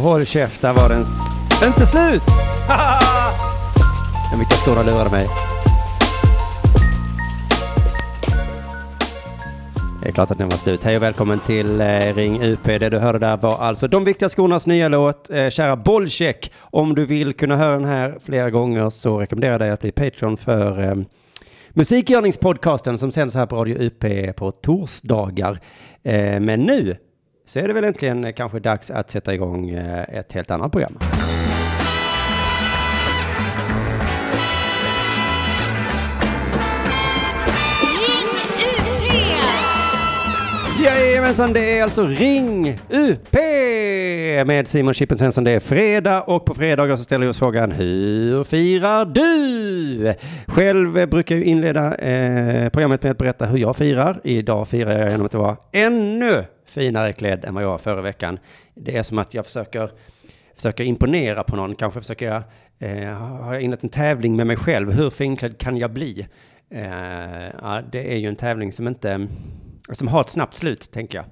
[0.00, 1.04] håll käft, där var den
[1.64, 2.22] inte slut!
[4.30, 5.28] Men vilka stora lurade mig.
[10.02, 10.84] Det är klart att den var slut.
[10.84, 12.64] Hej och välkommen till eh, Ring UP.
[12.64, 16.52] Det du hörde där var alltså De viktiga skornas nya låt, eh, Kära Bollcheck.
[16.58, 19.92] Om du vill kunna höra den här flera gånger så rekommenderar jag dig att bli
[19.92, 20.94] Patreon för eh,
[21.70, 25.60] Musikgörningspodcasten som sänds här på Radio UP på torsdagar.
[26.02, 26.96] Eh, men nu
[27.50, 30.98] så är det väl äntligen kanske dags att sätta igång eh, ett helt annat program.
[40.84, 43.34] Jajamensan, det är alltså Ring UP
[44.46, 45.44] med Simon Chippen Svensson.
[45.44, 50.14] Det är fredag och på fredagar så ställer vi oss frågan Hur firar du?
[50.46, 54.20] Själv brukar jag inleda eh, programmet med att berätta hur jag firar.
[54.24, 58.38] Idag firar jag genom att vara ännu finare klädd än vad jag var förra veckan.
[58.74, 59.90] Det är som att jag försöker,
[60.54, 61.74] försöker imponera på någon.
[61.74, 62.42] Kanske försöker jag,
[62.78, 64.92] eh, har jag inlett en tävling med mig själv.
[64.92, 66.26] Hur finklädd kan jag bli?
[66.70, 66.82] Eh,
[67.62, 69.28] ja, det är ju en tävling som inte
[69.92, 71.24] som har ett snabbt slut, tänker jag.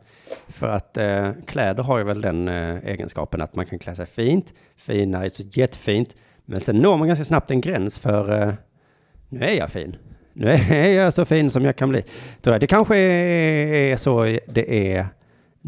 [0.49, 4.07] För att eh, kläder har ju väl den eh, egenskapen att man kan klä sig
[4.07, 6.15] fint, finare är så jättefint,
[6.45, 8.55] men sen når man ganska snabbt en gräns för eh,
[9.29, 9.97] nu är jag fin.
[10.33, 12.05] Nu är jag så fin som jag kan bli.
[12.41, 15.07] Det kanske är så det är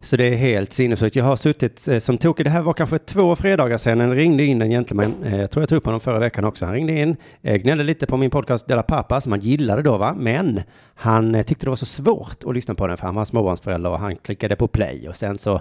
[0.00, 1.16] Så det är helt sinnessjukt.
[1.16, 2.46] Jag har suttit eh, som tokig.
[2.46, 4.00] Det här var kanske två fredagar sedan.
[4.00, 5.14] En ringde in en gentleman.
[5.24, 6.64] Eh, jag tror jag tog upp honom förra veckan också.
[6.64, 9.96] Han ringde in, eh, gnällde lite på min podcast Della Pappa som han gillade då
[9.96, 10.14] va.
[10.18, 10.60] Men
[10.94, 13.90] han eh, tyckte det var så svårt att lyssna på den för han var småbarnsförälder
[13.90, 15.60] och han klickade på play och sen så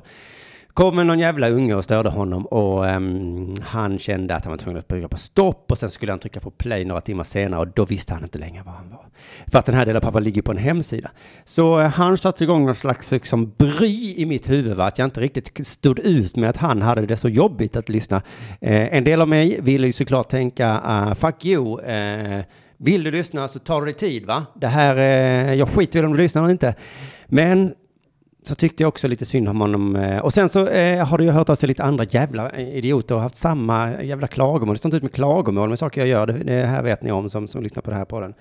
[0.75, 4.79] kom någon jävla unge och störde honom och um, han kände att han var tvungen
[4.79, 7.67] att trycka på stopp och sen skulle han trycka på play några timmar senare och
[7.67, 9.05] då visste han inte längre var han var.
[9.47, 11.11] För att den här delen av pappa ligger på en hemsida.
[11.45, 14.85] Så uh, han satte igång någon slags liksom, bry i mitt huvud, va?
[14.85, 18.17] att jag inte riktigt stod ut med att han hade det så jobbigt att lyssna.
[18.17, 18.21] Uh,
[18.95, 22.43] en del av mig ville ju såklart tänka, uh, fuck you, eh,
[22.77, 24.45] vill du lyssna så tar du dig tid va?
[24.53, 24.95] Det här,
[25.53, 26.75] jag skiter i om du lyssnar eller inte.
[27.27, 27.73] Men
[28.47, 29.95] så tyckte jag också lite synd om honom.
[29.95, 33.15] Eh, och sen så eh, har du ju hört av sig lite andra jävla idioter
[33.15, 34.75] och haft samma jävla klagomål.
[34.75, 36.27] Det står inte ut med klagomål med saker jag gör.
[36.27, 38.33] Det, det här vet ni om som, som lyssnar på det här podden.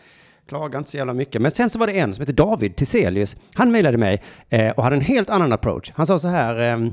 [0.49, 1.43] Klagar inte så jävla mycket.
[1.43, 3.37] Men sen så var det en som heter David Tiselius.
[3.55, 5.93] Han mejlade mig eh, och hade en helt annan approach.
[5.95, 6.61] Han sa så här.
[6.61, 6.91] Eh,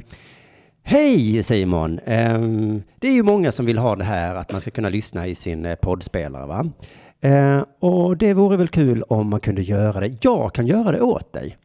[0.84, 2.00] Hej Simon!
[2.06, 5.28] Ehm, det är ju många som vill ha det här att man ska kunna lyssna
[5.28, 6.70] i sin eh, poddspelare va?
[7.22, 10.18] Eh, och det vore väl kul om man kunde göra det.
[10.22, 11.58] Jag kan göra det åt dig.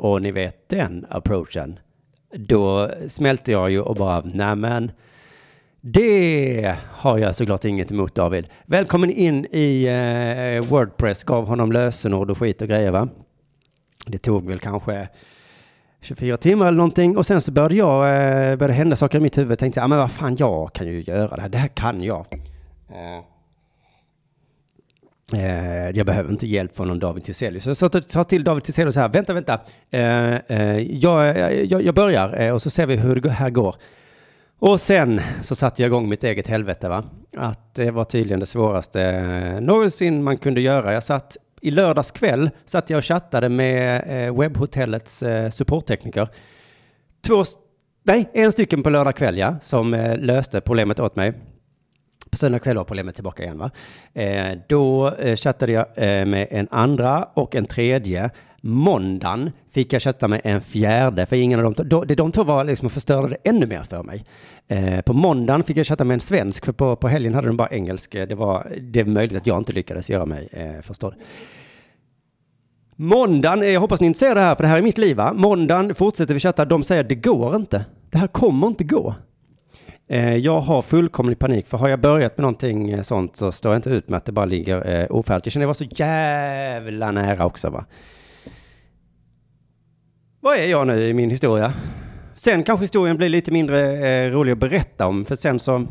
[0.00, 1.78] Och ni vet den approachen.
[2.34, 4.92] Då smälte jag ju och bara, nämen,
[5.80, 8.46] det har jag såklart inget emot David.
[8.66, 13.08] Välkommen in i eh, Wordpress, gav honom lösenord och skit och grejer va.
[14.06, 15.08] Det tog väl kanske
[16.00, 19.38] 24 timmar eller någonting och sen så började jag, eh, började hända saker i mitt
[19.38, 19.58] huvud.
[19.58, 22.26] Tänkte, ja men vad fan, jag kan ju göra det här, det här kan jag.
[22.88, 23.24] Eh.
[25.34, 27.78] Eh, jag behöver inte hjälp från någon David Tiselius.
[27.78, 29.60] Så jag sa- till David Tiselius så här, vänta, vänta.
[29.90, 31.38] Eh, eh, jag,
[31.70, 33.74] jag, jag börjar eh, och så ser vi hur det här går.
[34.58, 37.04] Och sen så satte jag igång mitt eget helvete va.
[37.36, 40.92] Att det var tydligen det svåraste eh, någonsin man kunde göra.
[40.92, 46.28] Jag satt i lördags kväll, satt jag och chattade med eh, webbhotellets eh, supporttekniker.
[47.26, 47.44] Två,
[48.02, 51.32] nej, en stycken på lördag kväll ja, som eh, löste problemet åt mig.
[52.30, 53.58] På söndag kväll var problemet tillbaka igen.
[53.58, 53.70] Va?
[54.14, 58.30] Eh, då eh, chattade jag eh, med en andra och en tredje.
[58.60, 62.44] Måndagen fick jag chatta med en fjärde, för ingen av dem, då, det, de två
[62.44, 64.24] var liksom och förstörde det ännu mer för mig.
[64.68, 67.56] Eh, på måndagen fick jag chatta med en svensk, för på, på helgen hade de
[67.56, 68.12] bara engelsk.
[68.12, 71.14] Det var det är möjligt att jag inte lyckades göra mig eh, förstådd.
[72.96, 75.16] Måndagen, eh, jag hoppas ni inte ser det här, för det här är mitt liv
[75.16, 75.32] va?
[75.32, 77.84] Måndagen fortsätter vi chatta, de säger det går inte.
[78.10, 79.14] Det här kommer inte gå.
[80.10, 83.72] Eh, jag har fullkomlig panik, för har jag börjat med någonting eh, sånt så står
[83.72, 85.46] jag inte ut med att det bara ligger eh, ofärdigt.
[85.46, 87.84] Jag känner att jag var så jävla nära också va.
[90.40, 91.72] Vad är jag nu i min historia?
[92.34, 95.86] Sen kanske historien blir lite mindre eh, rolig att berätta om, för sen så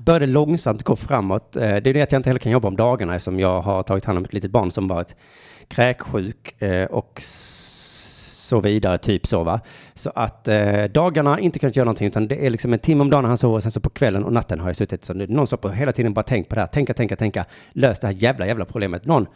[0.00, 1.56] började långsamt gå framåt.
[1.56, 3.82] Eh, Det är det att jag inte heller kan jobba om dagarna som jag har
[3.82, 5.16] tagit hand om ett litet barn som varit
[5.68, 7.22] kräksjuk eh, och
[8.44, 9.60] så vidare, typ så va.
[9.94, 13.10] Så att eh, dagarna inte kunnat göra någonting utan det är liksom en timme om
[13.10, 15.30] dagen han sover och sen så på kvällen och natten har jag suttit så det
[15.30, 18.06] någon som på hela tiden bara tänkt på det här, tänka, tänka, tänka, lös det
[18.06, 19.26] här jävla, jävla problemet någon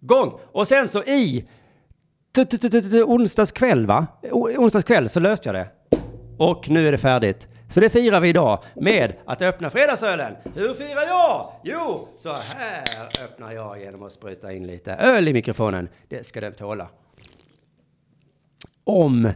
[0.00, 0.32] gång.
[0.52, 1.48] Och sen så i
[3.06, 4.06] onsdags kväll va?
[4.32, 5.68] Onsdags kväll så löste jag det.
[6.38, 7.48] Och nu är det färdigt.
[7.70, 10.32] Så det firar vi idag med att öppna fredagsölen.
[10.54, 11.52] Hur firar jag?
[11.64, 12.84] Jo, så här
[13.24, 15.88] öppnar jag genom att spruta in lite öl i mikrofonen.
[16.08, 16.88] Det ska den tåla.
[18.88, 19.26] Om,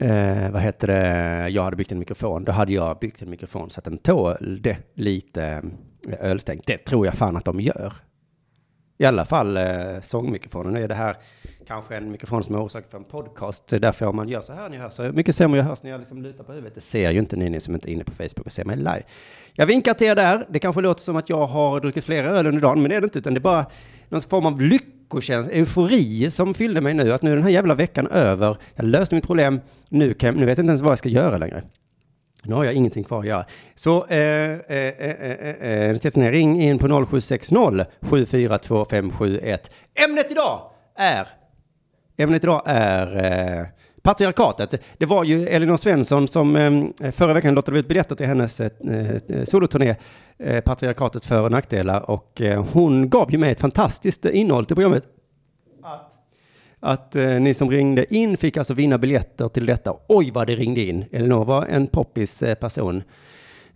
[0.00, 3.70] eh, vad heter det, jag hade byggt en mikrofon, då hade jag byggt en mikrofon
[3.70, 5.62] så att den tålde lite
[6.08, 6.66] eh, ölstänk.
[6.66, 7.92] Det tror jag fan att de gör.
[8.98, 10.72] I alla fall eh, sångmikrofonen.
[10.72, 11.16] Nu är det här
[11.66, 13.66] kanske en mikrofon som är orsak för en podcast.
[13.68, 15.82] Det är därför om man gör så här ni hör så mycket sämre jag hörs
[15.82, 16.74] när jag liksom lutar på huvudet.
[16.74, 18.76] Det ser ju inte ni, ni som inte är inne på Facebook och ser mig
[18.76, 19.02] live.
[19.52, 20.46] Jag vinkar till er där.
[20.50, 23.00] Det kanske låter som att jag har druckit flera öl under dagen, men det är
[23.00, 23.66] det inte, utan det är bara
[24.08, 27.12] någon form av lycka lyckokänsla, eufori som fyllde mig nu.
[27.12, 28.56] Att nu är den här jävla veckan över.
[28.74, 29.60] Jag löste mitt problem.
[29.88, 31.62] Nu, kan, nu vet jag inte ens vad jag ska göra längre.
[32.42, 33.44] Nu har jag ingenting kvar att göra.
[33.74, 39.70] Så eh, eh, eh, eh, eh, eh ring in på 0760 742571.
[40.04, 40.60] Ämnet idag
[40.96, 41.28] är
[42.16, 43.66] Ämnet idag är eh,
[44.02, 44.82] patriarkatet.
[44.98, 48.70] Det var ju Elinor Svensson som eh, förra veckan lottade ut biljetter till hennes eh,
[49.28, 49.96] eh, soloturné
[50.38, 52.42] eh, Patriarkatet för och nackdelar och
[52.72, 55.04] hon gav ju mig ett fantastiskt innehåll till programmet.
[55.82, 56.16] Att,
[56.80, 59.94] att ni som ringde in fick alltså vinna biljetter till detta.
[60.08, 61.04] Oj vad det ringde in.
[61.12, 63.02] Elinor var en poppis person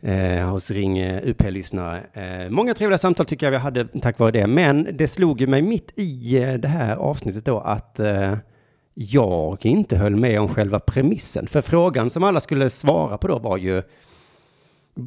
[0.05, 2.01] eh, hos Ring UP-lyssnare.
[2.13, 5.47] Eh, många trevliga samtal tycker jag vi hade tack vare det, men det slog ju
[5.47, 8.37] mig mitt i det här avsnittet då att eh,
[8.95, 11.47] jag inte höll med om själva premissen.
[11.47, 13.77] För frågan som alla skulle svara på då var ju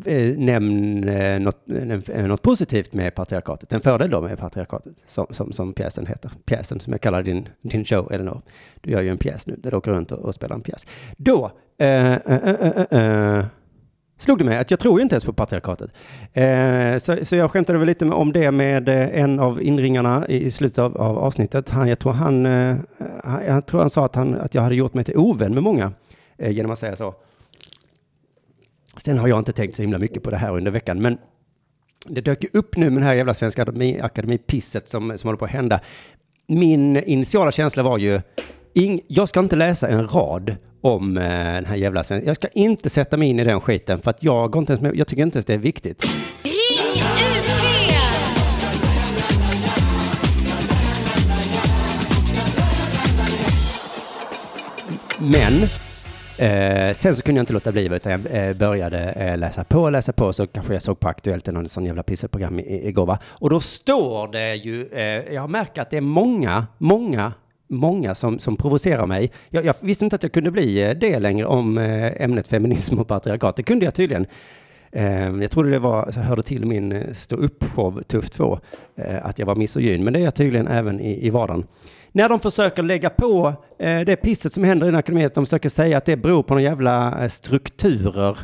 [0.05, 1.69] eh, nämn eh, något,
[2.09, 3.73] eh, något positivt med patriarkatet.
[3.73, 6.31] En fördel då med patriarkatet, som, som, som pjäsen heter.
[6.45, 8.41] Pjäsen som jag kallar din, din show, Elinor.
[8.81, 10.85] Du gör ju en pjäs nu, där du åker runt och, och spelar en pjäs.
[11.17, 13.45] Då eh, eh, eh, eh, eh,
[14.17, 15.91] slog det mig att jag tror ju inte ens på patriarkatet.
[16.33, 20.45] Eh, så, så jag skämtade väl lite om det med eh, en av inringarna i,
[20.45, 21.69] i slutet av, av avsnittet.
[21.69, 22.77] Han, jag, tror han, eh,
[23.23, 25.63] han, jag tror han sa att, han, att jag hade gjort mig till ovän med
[25.63, 25.91] många
[26.37, 27.15] eh, genom att säga så.
[28.97, 31.17] Sen har jag inte tänkt så himla mycket på det här under veckan, men
[32.05, 35.37] det dök ju upp nu med den här jävla Svenska Akademi- Akademi-pisset som, som håller
[35.37, 35.79] på att hända.
[36.47, 38.21] Min initiala känsla var ju,
[38.73, 42.27] ing, jag ska inte läsa en rad om eh, den här jävla svenska.
[42.27, 44.81] Jag ska inte sätta mig in i den skiten för att jag går inte ens
[44.81, 46.03] med, jag tycker inte ens det är viktigt.
[46.43, 47.17] Ring UP!
[55.19, 55.53] Men
[56.39, 59.81] eh, sen så kunde jag inte låta bli utan jag eh, började eh, läsa på
[59.81, 62.87] och läsa på så kanske jag såg på Aktuellt eller någon sån jävla pisseprogram i-
[62.87, 63.19] igår va.
[63.25, 67.33] Och då står det ju, eh, jag har märkt att det är många, många
[67.69, 69.31] Många som, som provocerar mig.
[69.49, 72.99] Jag, jag visste inte att jag kunde bli eh, det längre om eh, ämnet feminism
[72.99, 73.55] och patriarkat.
[73.55, 74.25] Det kunde jag tydligen.
[74.91, 78.59] Eh, jag trodde det var, så hörde till min stå upp-show Tuff 2,
[79.21, 80.03] att jag var misogyn.
[80.03, 81.63] Men det är jag tydligen även i, i vardagen.
[82.11, 85.45] När de försöker lägga på det pisset som händer i den här akademin, att de
[85.45, 88.37] försöker säga att det beror på några jävla strukturer.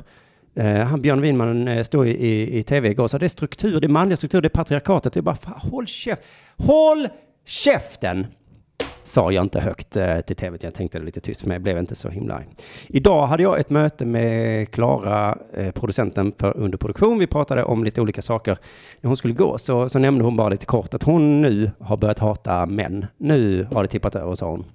[0.86, 3.88] Han Björn Winman stod i, i, i tv igår och sa det är struktur, det
[3.88, 5.16] är manliga strukturer, det är patriarkatet.
[5.16, 6.22] Jag bara, fan, håll käft,
[6.58, 7.08] håll
[7.46, 8.28] käften!
[9.04, 11.62] Sa jag inte högt eh, till tv, jag tänkte det lite tyst för mig, jag
[11.62, 12.48] blev inte så himla arg.
[12.88, 17.20] Idag hade jag ett möte med Klara, eh, producenten för underproduktion.
[17.20, 18.58] Vi pratade om lite olika saker.
[19.02, 21.98] När hon skulle gå så, så nämnde hon bara lite kort att hon nu har
[21.98, 23.06] börjat hata män.
[23.18, 24.66] Nu har det tippat över, sa hon.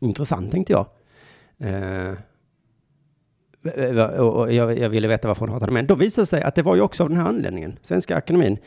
[0.00, 0.86] Intressant, tänkte jag.
[1.58, 2.08] Eh,
[3.74, 5.86] eh och jag, jag ville veta varför hon hatade män.
[5.86, 7.78] Då visade det sig att det var ju också av den här anledningen.
[7.82, 8.58] Svenska Akademin.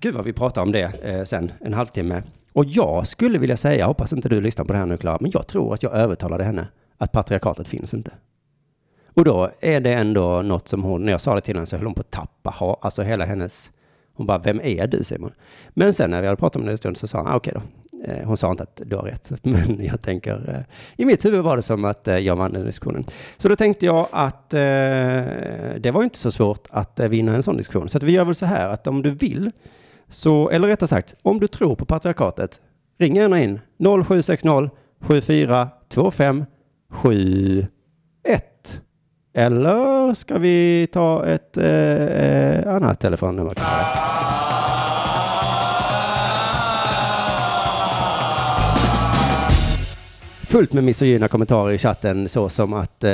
[0.00, 2.22] Gud vad vi pratar om det eh, sen, en halvtimme.
[2.54, 5.18] Och jag skulle vilja säga, jag hoppas inte du lyssnar på det här nu Klara,
[5.20, 6.68] men jag tror att jag övertalade henne
[6.98, 8.10] att patriarkatet finns inte.
[9.14, 11.76] Och då är det ändå något som hon, när jag sa det till henne så
[11.76, 13.70] höll hon på att tappa, ha, alltså hela hennes,
[14.14, 15.32] hon bara, vem är du Simon?
[15.68, 17.54] Men sen när vi hade pratat om det en stund så sa hon, ah, okej
[17.54, 17.62] då.
[18.04, 21.40] Eh, hon sa inte att du har rätt, men jag tänker, eh, i mitt huvud
[21.40, 23.04] var det som att eh, jag vann den diskussionen.
[23.36, 24.60] Så då tänkte jag att eh,
[25.80, 27.88] det var inte så svårt att eh, vinna en sån diskussion.
[27.88, 29.50] Så att vi gör väl så här att om du vill,
[30.08, 32.60] så, eller rättare sagt, om du tror på patriarkatet,
[32.98, 33.60] ring gärna in
[34.04, 34.70] 0760
[35.00, 36.44] 7425
[36.88, 38.80] 71.
[39.34, 43.84] Eller ska vi ta ett eh, annat telefonnummer kanske?
[50.46, 53.12] Fullt med misogyna kommentarer i chatten så som att eh,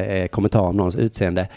[0.00, 1.48] eh kommentera om någons utseende.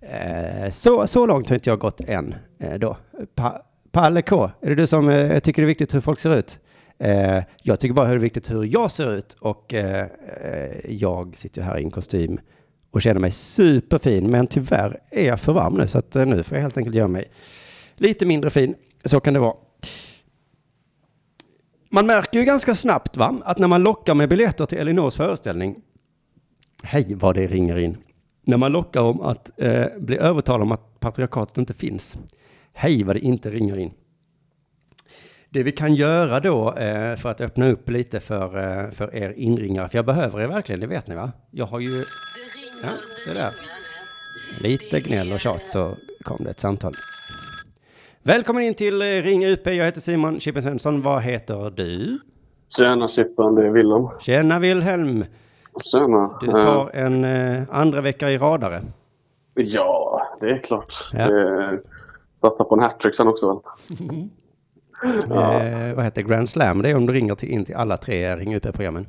[0.00, 2.96] Eh, så, så långt har inte jag gått än eh, då.
[3.34, 3.62] Pa,
[3.94, 6.58] Palle K, är det du som eh, tycker det är viktigt hur folk ser ut?
[6.98, 10.06] Eh, jag tycker bara det är viktigt hur jag ser ut och eh,
[10.42, 12.40] eh, jag sitter ju här i en kostym
[12.90, 16.42] och känner mig superfin, men tyvärr är jag för varm nu så att eh, nu
[16.42, 17.24] får jag helt enkelt göra mig
[17.96, 18.74] lite mindre fin.
[19.04, 19.54] Så kan det vara.
[21.90, 25.76] Man märker ju ganska snabbt va, att när man lockar med biljetter till Elinors föreställning,
[26.82, 27.96] hej vad det ringer in,
[28.44, 32.18] när man lockar om att eh, bli övertalad om att patriarkatet inte finns,
[32.74, 33.90] hej vad det inte ringer in.
[35.48, 39.30] Det vi kan göra då eh, för att öppna upp lite för, eh, för er
[39.36, 41.32] inringare, för jag behöver er verkligen, det vet ni va?
[41.50, 42.04] Jag har ju...
[42.82, 42.88] Ja,
[43.24, 43.52] se där.
[44.60, 46.94] Lite gnäll och tjat så kom det ett samtal.
[48.22, 52.18] Välkommen in till eh, Ring UP, jag heter Simon Chippen Svensson, vad heter du?
[52.76, 54.08] Tjena Chippen, det är Willem.
[54.20, 55.24] Tjena Wilhelm,
[55.92, 56.38] Tjena.
[56.40, 58.82] du tar en eh, andra vecka i radare.
[59.54, 60.94] Ja, det är klart.
[61.12, 61.18] Ja.
[61.20, 61.78] Eh,
[62.44, 63.58] satsa på en hattrick sen också väl?
[65.28, 65.62] Ja.
[65.62, 66.28] Eh, vad heter det?
[66.28, 69.06] Grand Slam, det är om du ringer till, in till alla tre Ring UP-programmen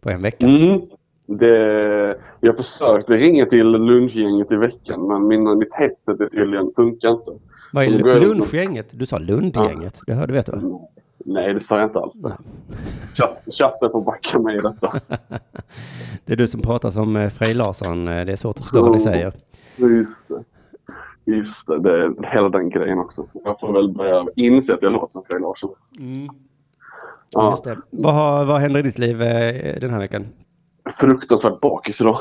[0.00, 0.46] på en vecka.
[0.46, 0.80] Mm.
[1.26, 7.08] Det, jag försökte ringa till lunchgänget i veckan men min, mitt headset är tydligen funkar
[7.10, 7.30] inte.
[7.72, 8.86] Vad är jag- lunchgänget?
[8.90, 10.78] Du sa Lundgänget, det hörde vet du?
[11.24, 12.22] Nej, det sa jag inte alls.
[13.14, 14.92] Chatt, chatten får backa mig i detta.
[16.24, 18.82] Det är du som pratar som eh, Frej Larsson, eh, det är svårt att förstå
[18.82, 19.32] vad ni säger.
[19.76, 20.44] Just det.
[21.26, 23.26] Just det, det är hela den grejen också.
[23.44, 25.70] Jag får väl börja inse att jag låter som Frej Larsson.
[27.34, 27.78] Ja, Just det.
[27.90, 30.26] Vad, har, vad händer i ditt liv eh, den här veckan?
[31.00, 32.18] fruktansvärt bakis idag.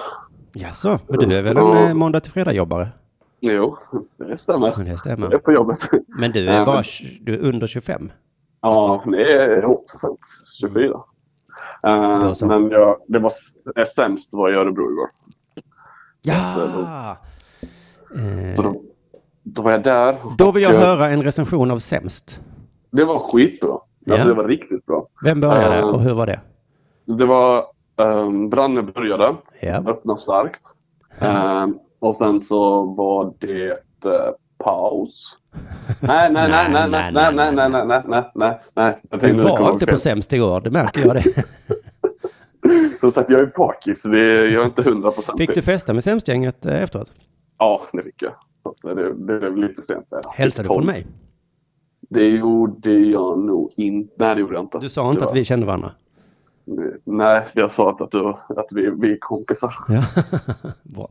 [0.54, 1.88] Jaså, men du är väl en Ja.
[1.88, 2.90] eh, måndag till fredag jobbare?
[3.40, 3.76] Jo,
[4.18, 4.74] det stämmer.
[4.78, 5.38] Men det Jag är stämmer.
[5.38, 5.78] på jobbet.
[6.08, 6.84] Men du är bara
[7.22, 8.12] du är under 25?
[8.62, 10.20] Ja, det är också sant.
[10.60, 11.02] 24.
[11.84, 12.46] Eh, Då så.
[12.46, 13.32] men jag, det var
[13.96, 15.10] sämst var i Örebro igår.
[16.22, 16.54] Ja!
[16.56, 16.62] Så
[18.20, 18.82] Eh, då,
[19.46, 20.16] då var jag där.
[20.38, 22.42] då vill jag höra en recension av Sämst.
[22.92, 23.78] Det var skitbra.
[24.06, 24.14] Ja.
[24.14, 25.08] Alltså, det var riktigt bra.
[25.24, 25.88] Vem började Eh.
[25.90, 26.40] och hur var det?
[27.06, 27.64] Det var
[27.98, 29.76] um, Branne började, Ja.
[29.88, 30.62] öppna starkt.
[31.20, 33.70] Ehm, och sen så var det
[34.06, 34.32] eh,
[34.64, 35.38] paus.
[36.00, 39.00] Nej, nej, nej, nej, nej, nej, nej, nej, nej, nej, nej, nej, nej.
[39.10, 41.44] Jag Du tänkte det var inte på Sämst igår, det märker jag det.
[43.00, 44.04] Som sagt, jag är bakis.
[44.04, 45.38] Det är, jag är inte hundra procent.
[45.38, 47.12] Fick du festa med Sämstgänget eh, efteråt?
[47.58, 48.32] Ja, det fick jag.
[48.66, 50.10] Så att det, det blev lite sent.
[50.10, 50.24] så här.
[50.34, 51.08] Hälsade Typ från mig.
[52.10, 54.14] Det gjorde jag nog inte.
[54.18, 54.80] Nej, det gjorde jag inte.
[54.80, 55.92] Du sa inte Det att vi kände varandra?
[57.04, 59.76] Nej, jag sa inte att, du, att vi, vi är kompisar.
[59.88, 60.04] Ja.
[60.84, 61.10] Bra.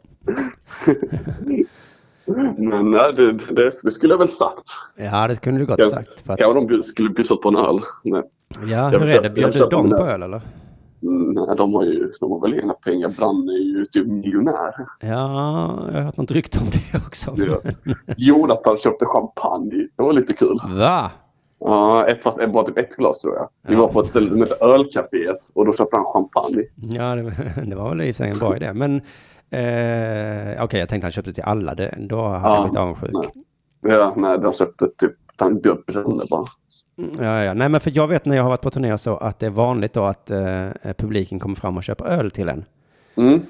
[2.56, 4.66] Men nej, det, det, det skulle jag väl sagt.
[4.96, 5.88] Ja, det kunde du gott Ja.
[5.90, 6.20] sagt.
[6.20, 7.80] För att, Ja, de skulle bjussat på en öl.
[8.04, 8.22] Nej,
[8.66, 9.30] ja, jag hur är det?
[9.30, 10.40] Bjöd jag du dem på öl eller?
[11.04, 13.08] Mm, nej de, har ju, de har väl inga pengar.
[13.08, 14.74] Brann är ju typ miljonär.
[15.00, 15.08] Ja,
[15.86, 17.34] jag har hört något rykte om det också.
[17.36, 17.70] Ja.
[18.16, 19.88] Jonathan köpte champagne.
[19.96, 20.58] Det var lite kul.
[20.78, 21.10] Va?
[21.58, 23.48] Ja, ett, fast, bara typ ett glas tror jag.
[23.68, 23.80] Vi Ja.
[23.80, 26.62] var på ett ställe som heter Ölcaféet och då köpte han champagne.
[26.76, 27.22] Ja, det,
[27.70, 28.72] det var väl i och för sig en bra idé.
[28.72, 28.96] Men
[29.50, 31.74] eh, okej, jag tänkte han köpte till alla.
[31.74, 33.10] Det, då hade Ja, jag blivit avundsjuk.
[33.12, 33.30] nej.
[33.96, 36.44] Ja, nej, de köpte typ han bjöd Branne bara.
[36.96, 37.54] Ja, ja.
[37.54, 39.50] Nej, men för jag vet när jag har varit på turné så att det är
[39.50, 42.64] vanligt då att eh, publiken kommer fram och köper öl till en.
[43.16, 43.40] Mm.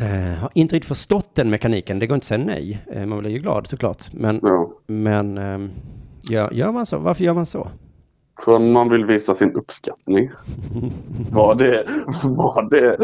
[0.00, 1.98] Eh, har inte riktigt förstått den mekaniken.
[1.98, 2.84] Det går inte att säga nej.
[2.92, 4.12] Eh, man blir ju glad såklart.
[4.12, 4.70] Men, Ja.
[4.86, 5.70] men eh,
[6.22, 6.98] gör, gör man så?
[6.98, 7.68] Varför gör man så?
[8.44, 10.30] För man vill visa sin uppskattning.
[11.30, 11.86] Var det,
[12.22, 12.96] var det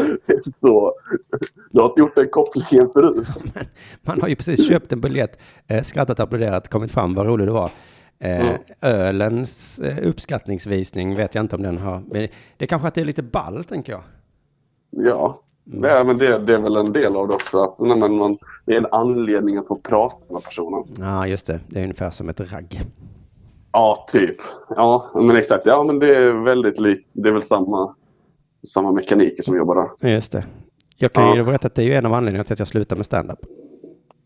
[0.59, 0.93] så?
[1.71, 3.27] Du har inte gjort den kopplingen förut.
[4.01, 7.51] Man har ju precis köpt en biljett, eh, skrattat, applåderat, kommit fram, vad rolig du
[7.51, 7.71] var.
[8.19, 8.57] Eh, Mm.
[8.81, 12.01] Ölens eh, uppskattningsvisning vet jag inte om den har.
[12.11, 14.01] Men det kanske att det är lite ball, tänker jag.
[14.89, 17.61] Ja, det är, men det, det är väl en del av det också.
[17.61, 20.83] Att, nej, men man, det är en anledning att få prata med personen.
[20.99, 21.59] Ja, just det.
[21.67, 22.81] Det är ungefär som ett ragg.
[23.71, 24.37] Ja, typ.
[24.69, 25.65] Ja, men exakt.
[25.65, 27.09] Ja, men det är väldigt likt.
[27.13, 27.95] Det är väl samma,
[28.67, 30.09] samma mekaniker som jobbar där.
[30.13, 30.45] Just det.
[30.95, 31.43] Jag kan ju Ja.
[31.43, 33.39] berätta att det är ju en av anledningarna till att jag slutar med stand-up.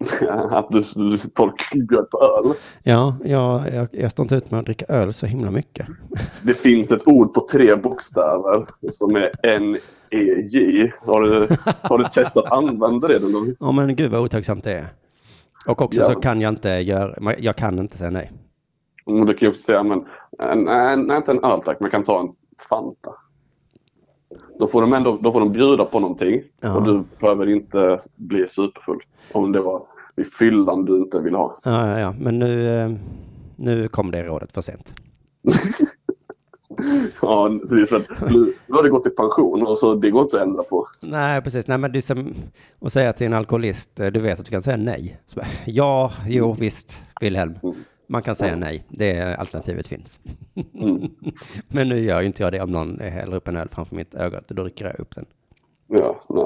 [0.52, 2.54] Att du, du, folk bjöd på öl.
[2.84, 5.88] Ja, jag, jag, jag står inte ut med att dricka öl så himla mycket.
[6.42, 10.92] Det finns ett ord på tre bokstäver som är N-E-J.
[11.06, 11.48] Har du,
[11.82, 13.56] har du testat att använda det någon gång?
[13.60, 14.86] Ja, men gud vad otacksamt det är.
[15.68, 16.08] Och också Ja.
[16.08, 18.32] så kan jag inte göra, jag kan inte säga nej.
[19.08, 20.00] Mm, Du kan ju också säga, men
[20.40, 22.30] eh, nej, nej, inte en öl tack, man kan ta en
[22.70, 23.12] Fanta.
[24.60, 26.76] Då får de ändå då får de bjuda på någonting Ja.
[26.76, 29.00] och du behöver inte bli superfull.
[29.32, 29.84] Om det var
[30.16, 31.58] vid fyllan du inte vill ha.
[31.64, 32.16] Ja, ja, ja.
[32.20, 32.92] Men nu, eh,
[33.56, 34.94] nu kom det rådet för sent.
[37.22, 40.48] Ja, att nu nu har det gått i pension och så det går inte att
[40.48, 40.88] ändra på.
[41.00, 41.68] Nej, precis.
[41.68, 42.34] Nej, men det är som
[42.80, 45.20] att säga till en alkoholist, eh, du vet att du kan säga nej.
[45.26, 47.60] Så ja, jo, visst, Wilhelm.
[48.08, 48.86] Man kan säga nej.
[48.90, 50.20] Det alternativet finns.
[50.74, 51.10] Mm.
[51.68, 54.16] Men nu gör ju inte jag det om någon häller upp en öl framför mitt
[54.16, 54.42] öga.
[54.48, 55.26] Då dricker jag upp den.
[55.92, 56.46] Ja, nej.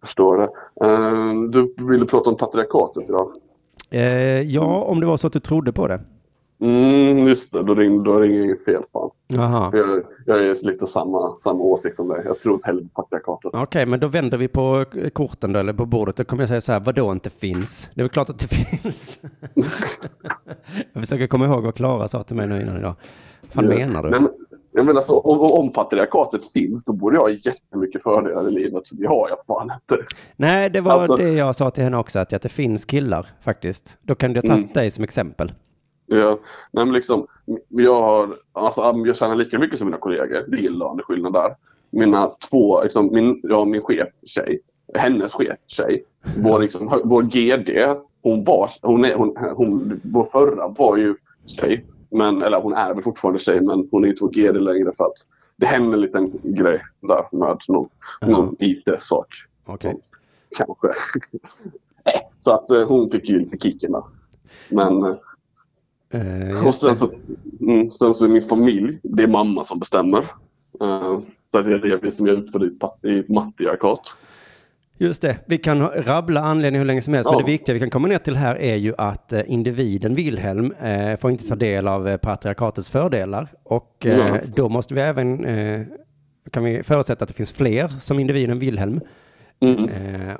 [0.00, 0.48] Jag förstår det.
[0.86, 3.32] Eh, Du ville prata om patriarkatet idag.
[3.90, 6.00] Eh, ja, om det var så att du trodde på det.
[6.60, 7.62] Mm, just det.
[7.62, 9.10] Då ringer, då ringer jag fel fan.
[9.26, 9.70] Jaha.
[9.76, 12.22] Jag, jag är lite samma, samma åsikt som dig.
[12.24, 13.50] Jag tror inte heller på patriarkatet.
[13.54, 16.16] Okej, men då vänder vi på korten då, eller på bordet.
[16.16, 17.90] Då kommer jag säga så här, vad då inte finns?
[17.94, 19.18] Det är väl klart att det finns.
[20.92, 22.94] jag försöker komma ihåg vad Klara sa till mig nu innan idag.
[23.40, 24.10] Vad fan menar du?
[24.10, 24.28] Men,
[24.78, 28.86] jag menar så, om, om patriarkatet finns då borde jag ha jättemycket fördelar i livet.
[28.86, 30.04] Så det har jag fan inte.
[30.36, 33.26] Nej, det var Alltså- det jag sa till henne också, att, att det finns killar
[33.40, 33.98] faktiskt.
[34.02, 34.66] Då kan jag ta Mm.
[34.74, 35.52] dig som exempel.
[36.06, 36.38] Ja,
[36.72, 37.26] nej, men liksom,
[37.68, 40.44] jag, har, alltså, jag tjänar lika mycket som mina kollegor.
[40.48, 41.56] Det är löneskillnad där.
[41.90, 44.60] Mina två, liksom, min, ja, min chef, tjej,
[44.94, 46.04] hennes chef, tjej,
[46.36, 47.70] vår, liksom, vår GD,
[48.22, 51.14] hon var, hon är, hon, hon, vår förra var ju
[51.46, 54.92] tjej, men, eller hon är väl fortfarande tjej, men hon är inte vår GD längre
[54.96, 57.88] för att det hände en liten grej där med någon,
[58.26, 59.28] någon IT-sak.
[59.66, 59.96] Okej.
[60.56, 60.88] Kanske.
[62.38, 64.02] Så att eh, hon fick ju lite kicken där.
[64.68, 65.14] Men eh,
[66.10, 67.10] Eh, och sen så,
[67.60, 70.20] mm, sen så är min familj, det är mamma som bestämmer.
[70.82, 74.16] Uh, så är det vi som är ute för det pat- i ett matriarkat.
[75.00, 77.44] Just det, vi kan rabbla anledningar hur länge som helst, men Ja.
[77.46, 81.16] det viktiga vi kan komma ner till här är ju att eh, individen Wilhelm eh,
[81.16, 83.48] får inte ta del av eh, patriarkatets fördelar.
[83.62, 84.36] Och Ja.
[84.56, 85.46] då måste vi även,
[86.50, 89.00] kan vi förutsätta att det finns fler som individen Wilhelm
[89.60, 89.90] Mm.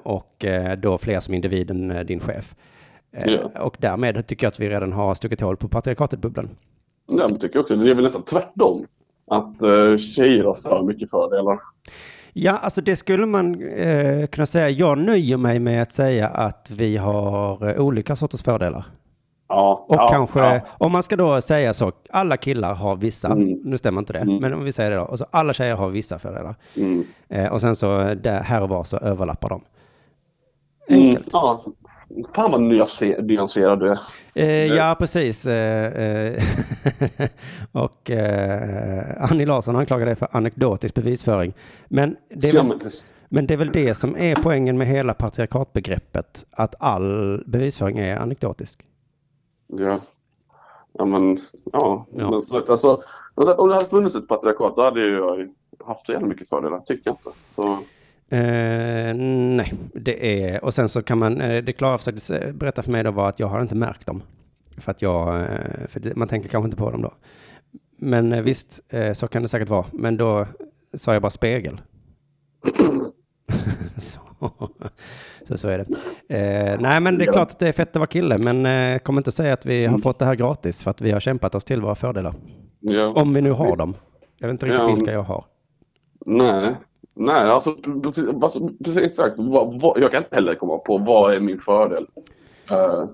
[0.03, 0.45] och
[0.79, 2.55] då fler som individen din chef.
[3.27, 3.61] Ja.
[3.61, 6.49] Och därmed tycker jag att vi redan har stuckit hål på patriarkatet-bubblan.
[7.09, 7.77] Ja, men tycker jag också.
[7.77, 8.87] Det är väl nästan tvärtom.
[9.31, 9.57] Att
[10.01, 11.59] tjejer har för mycket fördelar.
[12.33, 14.69] Ja, alltså det skulle man eh, kunna säga.
[14.71, 18.85] Jag nöjer mig med att säga att vi har eh, olika sorters fördelar.
[19.49, 20.61] Ja, Och ja, kanske, ja.
[20.79, 23.61] om man ska då säga så, alla killar har vissa, Mm.
[23.65, 24.37] nu stämmer inte det, Mm.
[24.37, 26.55] men om vi säger det då, och så alla tjejer har vissa fördelar.
[26.77, 27.05] Mm.
[27.29, 29.63] Eh, och sen så där, här och var så överlappar de.
[30.89, 31.29] Mm, Enkelt.
[31.33, 31.65] ja.
[32.35, 33.99] Fan vad nyanser- nyanserad du är.
[34.35, 35.47] Eh, ja, precis.
[35.47, 36.43] Eh, eh,
[37.73, 41.53] och eh, Annie Larsson anklagar dig för anekdotisk bevisföring.
[41.89, 42.67] Men det, väl,
[43.29, 48.17] men det- är väl det som är poängen med hela patriarkatbegreppet, att all bevisföring är
[48.17, 48.81] anekdotisk.
[49.67, 49.99] Ja.
[50.93, 51.39] Ja men,
[51.73, 52.07] ja.
[52.17, 52.31] Ja.
[52.31, 53.03] Men, så, alltså,
[53.57, 55.49] om det hade funnits ett patriarkat då hade jag
[55.87, 56.81] haft så jävla mycket fördelar.
[56.81, 57.31] Tycker jag inte.
[57.57, 57.79] Så,
[58.31, 62.91] Eh, nej, det är, och sen så kan man, eh, det Klara försökte berätta för
[62.93, 64.23] mig då var att jag har inte märkt dem.
[64.79, 67.13] För att jag, eh, för det, man tänker kanske inte på dem då.
[67.97, 68.81] Men eh, visst,
[69.15, 69.85] så kan det säkert vara.
[69.93, 70.47] Men då
[70.95, 71.81] sa jag bara spegel.
[73.97, 74.21] så,
[75.49, 75.87] så, så är det.
[76.39, 78.99] Eh, nej, men det är klart att det är fett att vara kille, men eh,
[78.99, 81.55] kom inte säga att vi har fått det här gratis för att vi har kämpat
[81.55, 82.35] oss till våra fördelar.
[82.81, 83.07] ja.
[83.07, 83.95] Om vi nu har dem.
[84.39, 84.95] Jag vet inte riktigt Ja.
[84.95, 85.45] vilka jag har.
[86.27, 86.75] Nej,
[87.19, 89.35] nej alltså, precis, alltså, precis exakt.
[89.39, 92.07] Vad, vad, jag kan inte heller komma på vad är min fördel.
[92.71, 93.05] Eh,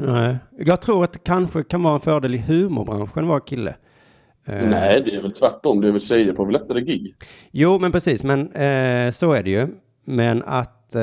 [0.00, 0.36] Nej.
[0.58, 3.74] Jag tror att det kanske kan vara en fördel i humorbranschen att vara kille.
[4.44, 5.80] Eh, Nej, det är väl tvärtom.
[5.80, 7.14] Det är väl tjejer på lättare gig.
[7.50, 9.66] Jo, men precis, men eh, så är det ju.
[10.04, 10.96] Men att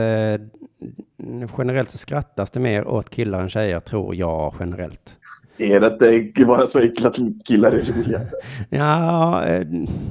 [1.57, 5.17] generellt så skrattas det mer åt killar än tjejer, tror jag generellt.
[5.57, 8.21] Är det inte bara så enkelt att killar är roliga?
[8.69, 9.43] Ja,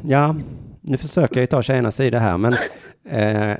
[0.06, 0.34] ja,
[0.88, 2.52] nu försöker jag ju ta tjejernas sida här, men
[3.08, 3.56] eh,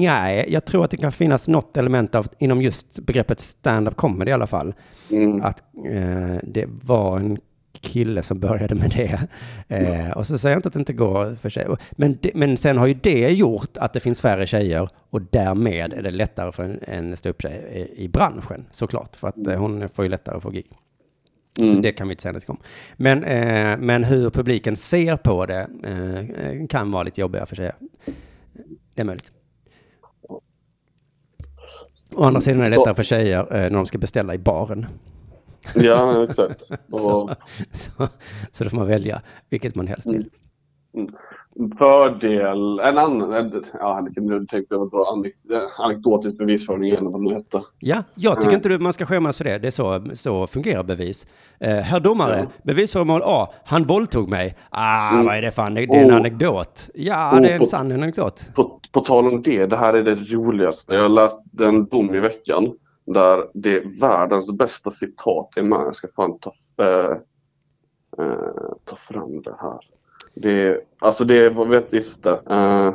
[0.00, 4.30] nej, jag tror att det kan finnas något element av, inom just begreppet stand-up comedy
[4.30, 4.74] i alla fall,
[5.10, 5.42] Mm.
[5.42, 7.38] att eh, det var en
[7.80, 9.20] kille som började med det.
[9.76, 11.76] Eh, och så säger jag inte att det inte går för tjejer.
[11.92, 16.02] Men, men sen har ju det gjort att det finns färre tjejer och därmed är
[16.02, 19.16] det lättare för en, en ståupptjej i, i branschen såklart.
[19.16, 20.66] För att eh, hon får ju lättare att få gig.
[21.60, 21.82] Mm.
[21.82, 22.58] det kan vi inte säga något om.
[22.96, 27.74] Men, eh, men hur publiken ser på det eh, kan vara lite jobbigare för tjejer.
[28.94, 29.32] Det är möjligt.
[32.14, 34.86] Å andra sidan är det lättare för tjejer eh, när de ska beställa i baren.
[35.74, 36.64] Ja, exakt.
[36.90, 37.34] Så,
[37.72, 38.08] så,
[38.52, 40.30] så då får man välja vilket man helst vill.
[41.78, 47.34] Fördel, en annan, ja, nu tänkte jag dra anek- anekdotisk bevisföring igen, vad det nu
[47.34, 47.62] hette.
[47.78, 48.54] Ja, jag tycker Mm.
[48.56, 49.58] inte du, man ska skämmas för det.
[49.58, 51.26] Det är så, så fungerar bevis.
[51.60, 52.46] Eh, herr domare, Ja.
[52.62, 53.48] bevisföremål A.
[53.64, 54.56] Han våldtog mig.
[54.70, 55.26] Ah, Mm.
[55.26, 56.16] vad är det för anek- Det är en Oh.
[56.16, 56.90] anekdot.
[56.94, 58.50] Ja, Oh, det är en sann anekdot.
[58.54, 60.94] På, på tal om det, det här är det roligaste.
[60.94, 62.72] Jag läste en dom i veckan
[63.06, 65.78] där det världens bästa citat är med.
[65.78, 66.52] Jag ska fan ta...
[66.84, 67.16] Eh,
[68.18, 69.78] Eh, ta fram det här.
[70.36, 72.40] Det, alltså det var, vet visst det.
[72.50, 72.94] Eh,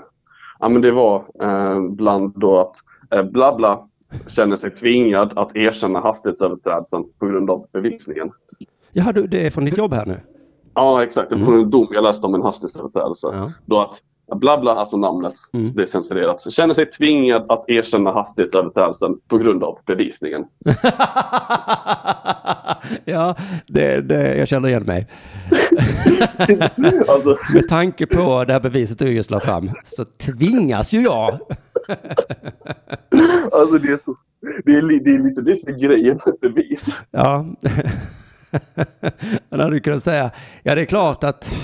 [0.59, 2.75] ja men det var eh, bland då att
[3.11, 3.87] eh, bla bla
[4.27, 8.31] känner sig tvingad att erkänna hastighetsöverträdelsen på grund av bevisningen.
[8.91, 10.19] Jaha, du, det är från ditt jobb här nu?
[10.73, 13.27] Ja exakt, det var en dom jag läste om en hastighetsöverträdelse.
[13.33, 13.51] Ja.
[13.65, 14.01] Då att
[14.35, 15.79] bla bla, alltså namnet, Mm.
[15.79, 16.51] är censurerat.
[16.53, 20.45] Känner sig tvingad att erkänna hastighetsöverträdelsen på grund av bevisningen.
[23.05, 23.35] ja,
[23.67, 25.07] det, det, jag känner igen mig.
[27.07, 31.29] alltså, Med tanke på det här beviset du just la fram så tvingas ju jag.
[33.51, 34.15] alltså det, är så,
[34.65, 37.01] det, är, det är lite det som är grejen med bevis.
[37.11, 37.45] Ja.
[39.49, 40.31] Men hade du kunnat säga,
[40.63, 41.55] ja det är klart att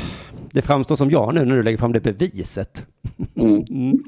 [0.57, 2.85] det framstår som jag nu när du lägger fram det beviset.
[3.35, 3.63] Mm.
[3.69, 4.03] Mm.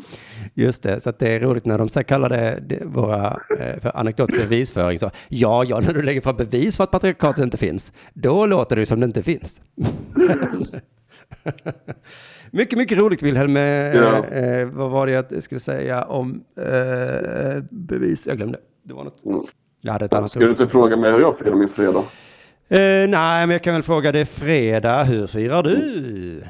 [0.54, 3.80] Just det, så att det är roligt när de så kallar det, det våra eh,
[3.80, 5.00] för anekdotbevisföring.
[5.00, 8.76] Så, ja, ja, när du lägger fram bevis för att patriarkatet inte finns, då låter
[8.76, 9.62] det som det inte finns.
[12.52, 13.58] mycket, mycket roligt Wilhelm.
[13.58, 14.26] Eh, Ja.
[14.26, 18.28] eh, vad var det jag skulle säga om eh, bevis?
[18.28, 18.60] Jag glömde.
[18.84, 19.26] Det var något.
[19.26, 19.42] Mm.
[19.82, 22.04] Jag hade ett annat Ska du inte fråga mig hur jag firar min fredag?
[22.72, 25.04] Eh, nej, men jag kan väl fråga dig fredag.
[25.04, 26.44] Hur firar du?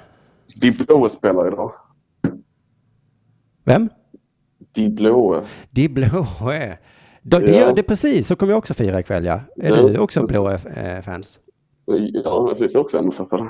[0.56, 1.72] De blåa spelar idag.
[3.66, 3.90] Vem?
[4.74, 5.44] De blåa.
[5.72, 6.78] De blåa.
[7.22, 7.60] Då, det Ja.
[7.60, 9.40] gör det precis, så kommer jag också fira ikväll ja.
[9.56, 10.34] Är Ja, du också precis.
[10.34, 11.40] blåa eh, fans?
[12.24, 12.74] Ja, precis.
[12.74, 13.50] Jag är också MFF-are.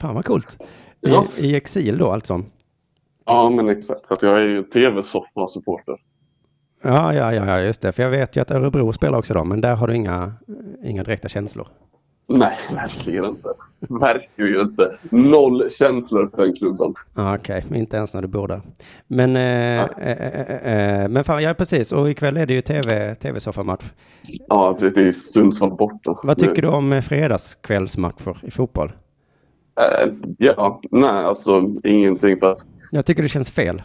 [0.00, 0.58] Fan vad coolt.
[0.60, 0.64] I,
[1.00, 1.26] Ja.
[1.38, 2.42] I exil då alltså?
[3.26, 4.06] Ja, men exakt.
[4.06, 5.96] Så jag är ju tv-soffa-supporter.
[6.84, 7.92] Ja, ja, ja, ja, just det.
[7.92, 10.32] För jag vet ju att Örebro spelar också då, men där har du inga,
[10.82, 11.68] inga direkta känslor.
[12.26, 13.48] Nej, verkligen inte.
[13.78, 14.96] Verkligen inte.
[15.10, 16.94] Noll känslor för den klubben.
[17.14, 18.60] Ja, Okej, men inte ens när du bor där.
[19.06, 21.92] Men, eh, eh, eh, eh, men fan, ja precis.
[21.92, 23.84] Och ikväll är det ju tv, tv-soffamatch.
[24.48, 25.32] Ja, precis.
[25.32, 26.18] Sundsvall borta.
[26.22, 28.92] Vad tycker du om eh, fredagskvällsmatcher i fotboll?
[29.80, 32.56] Eh, ja, nej alltså ingenting för.
[32.90, 33.82] Jag tycker det känns fel.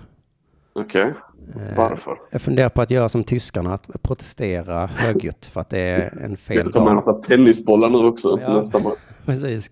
[0.73, 1.13] Okej, Eh,
[1.77, 2.17] varför?
[2.31, 6.37] Jag funderar på att göra som tyskarna, att protestera högljutt för att det är en
[6.37, 7.05] fel du ta med en dag.
[7.05, 8.53] massa tennisbollar nu också Ja.
[8.53, 8.93] nästa match?
[9.25, 9.71] Precis.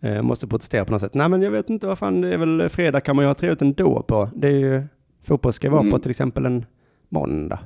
[0.00, 1.14] Eh, måste protestera på något sätt.
[1.14, 3.34] Nej, men jag vet inte vad fan, det är väl fredag kan man ju ha
[3.34, 4.28] trevligt ändå på.
[4.34, 4.82] Det är ju,
[5.24, 6.00] fotboll ska vara på Mm.
[6.00, 6.66] till exempel en
[7.08, 7.58] måndag.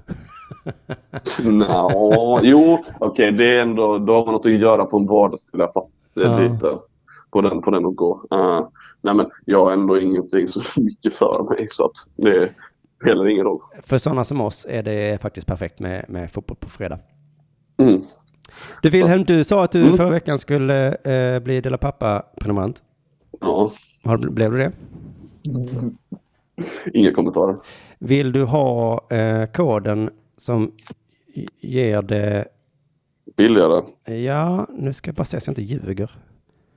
[1.45, 5.39] Nå, jo, okej, det är ändå, då har man något att göra på en vardag
[5.39, 6.39] skulle jag fatta Ja.
[6.39, 6.73] lite
[7.33, 8.23] på den, på den att gå.
[8.35, 8.69] Uh,
[9.01, 12.49] nej men jag har ändå ingenting så mycket för mig så att det
[13.01, 13.61] spelar ingen roll.
[13.83, 16.99] För sådana som oss är det faktiskt perfekt med, med fotboll på fredag.
[17.79, 18.01] Mm.
[18.83, 19.97] Du Wilhelm, du sa att du Mm.
[19.97, 22.83] förra veckan skulle eh, bli Dela Pappa-prenumerant.
[23.41, 23.73] Ja,
[24.05, 24.73] Har, blev du det?
[26.95, 27.57] inga kommentarer.
[27.99, 30.73] Vill du ha eh, koden som
[31.61, 32.45] ger det...
[33.37, 33.83] Billigare?
[34.25, 36.11] Ja, nu ska jag bara se så jag inte ljuger.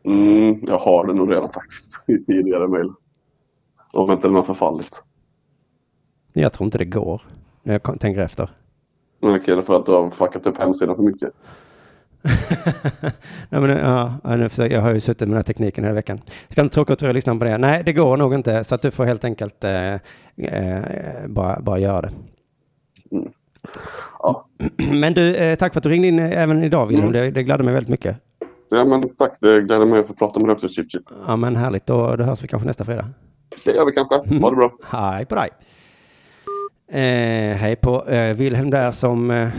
[0.06, 2.92] Mm, jag har det nog redan faktiskt i tidigare mejl.
[3.94, 5.04] Om inte den har förfallit.
[6.34, 7.22] Jag tror inte det går.
[7.64, 8.50] När jag tänker efter.
[9.22, 11.34] Okej, det är för att du har fuckat upp hemsidan för mycket.
[13.50, 14.14] Nej, men, ja,
[14.70, 16.22] jag har ju suttit med den här tekniken hela veckan.
[16.50, 17.58] Ska inte tråka ut er lyssnare på det.
[17.58, 18.64] Nej, det går nog inte.
[18.64, 19.94] Så att du får helt enkelt eh,
[20.38, 20.84] eh,
[21.28, 22.12] bara, bara göra det.
[24.20, 24.48] Ja.
[24.92, 27.10] Men du, eh, tack för att du ringde in eh, även idag Wilhelm.
[27.10, 27.22] Mm.
[27.24, 28.18] Det, det gladde mig väldigt mycket.
[28.70, 29.38] ja, men tack.
[29.42, 31.04] Det gläder mig att få prata med dig också, Chip Chip.
[31.28, 31.86] Ja, men härligt.
[31.86, 33.06] Då, då hörs vi kanske nästa fredag.
[33.66, 34.16] Det gör vi kanske.
[34.16, 34.72] Ha det bra.
[34.90, 35.50] Hej på dig.
[36.92, 39.50] Eh, hej på eh, Wilhelm där som eh,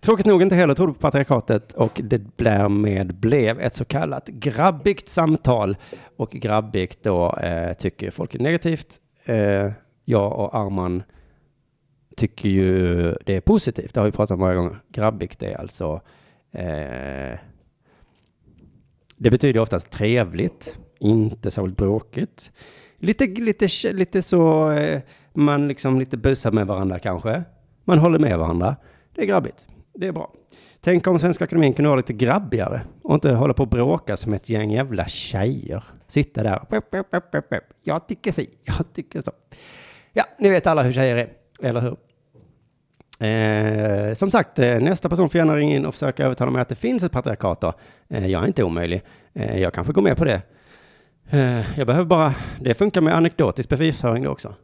[0.00, 5.08] tråkigt nog inte heller trodde på patriarkatet och det därmed blev ett så kallat grabbigt
[5.08, 5.76] samtal.
[6.16, 9.00] Och grabbigt då eh, tycker folk är negativt.
[9.24, 9.70] Eh,
[10.04, 11.02] jag och Arman
[12.16, 13.94] tycker ju det är positivt.
[13.94, 14.76] Det har vi pratat om många gånger.
[14.88, 16.00] Grabbigt är alltså
[16.52, 17.38] eh,
[19.16, 22.52] det betyder oftast trevligt, inte särskilt bråkigt.
[23.02, 25.00] Lite, lite, lite så, eh,
[25.32, 27.42] man liksom lite busar med varandra kanske.
[27.84, 28.76] Man håller med varandra.
[29.14, 29.66] Det är grabbigt.
[29.94, 30.32] Det är bra.
[30.80, 34.32] Tänk om Svenska Akademien kunde vara lite grabbigare och inte hålla på och bråka som
[34.32, 35.84] ett gäng jävla tjejer.
[36.08, 36.60] Sitta där.
[37.82, 39.30] Jag tycker si, jag tycker så.
[40.12, 41.28] Ja, ni vet alla hur tjejer är,
[41.62, 41.96] eller hur?
[43.20, 46.68] Eh, som sagt, eh, nästa person får gärna ringa in och försöka övertala mig att
[46.68, 47.72] det finns ett patriarkat då.
[48.08, 49.02] Eh, jag är inte omöjlig.
[49.32, 50.42] Eh, jag kanske går med på det.
[51.32, 54.54] Eh, jag behöver bara, det funkar med anekdotisk bevisföring också.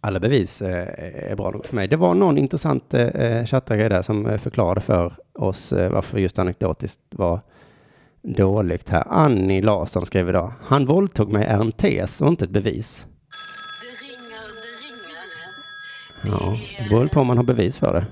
[0.00, 1.88] Alla bevis eh, är bra nog för mig.
[1.88, 7.40] Det var någon intressant eh, chattagrej där som förklarade för oss varför just anekdotiskt var
[8.22, 9.04] dåligt här.
[9.08, 10.52] Annie Larsson skrev idag.
[10.62, 13.06] Han våldtog mig är en tes och inte ett bevis.
[13.80, 14.42] Det ringer,
[16.22, 16.40] det ringer.
[16.40, 18.06] Ja, det beror på om man har bevis för det.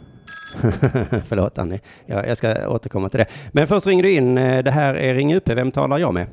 [1.25, 3.27] Förlåt Annie, jag, jag ska återkomma till det.
[3.53, 4.39] Men först ringer du in.
[4.39, 5.49] Eh, Det här är Ring UP.
[5.49, 6.27] Vem talar jag med?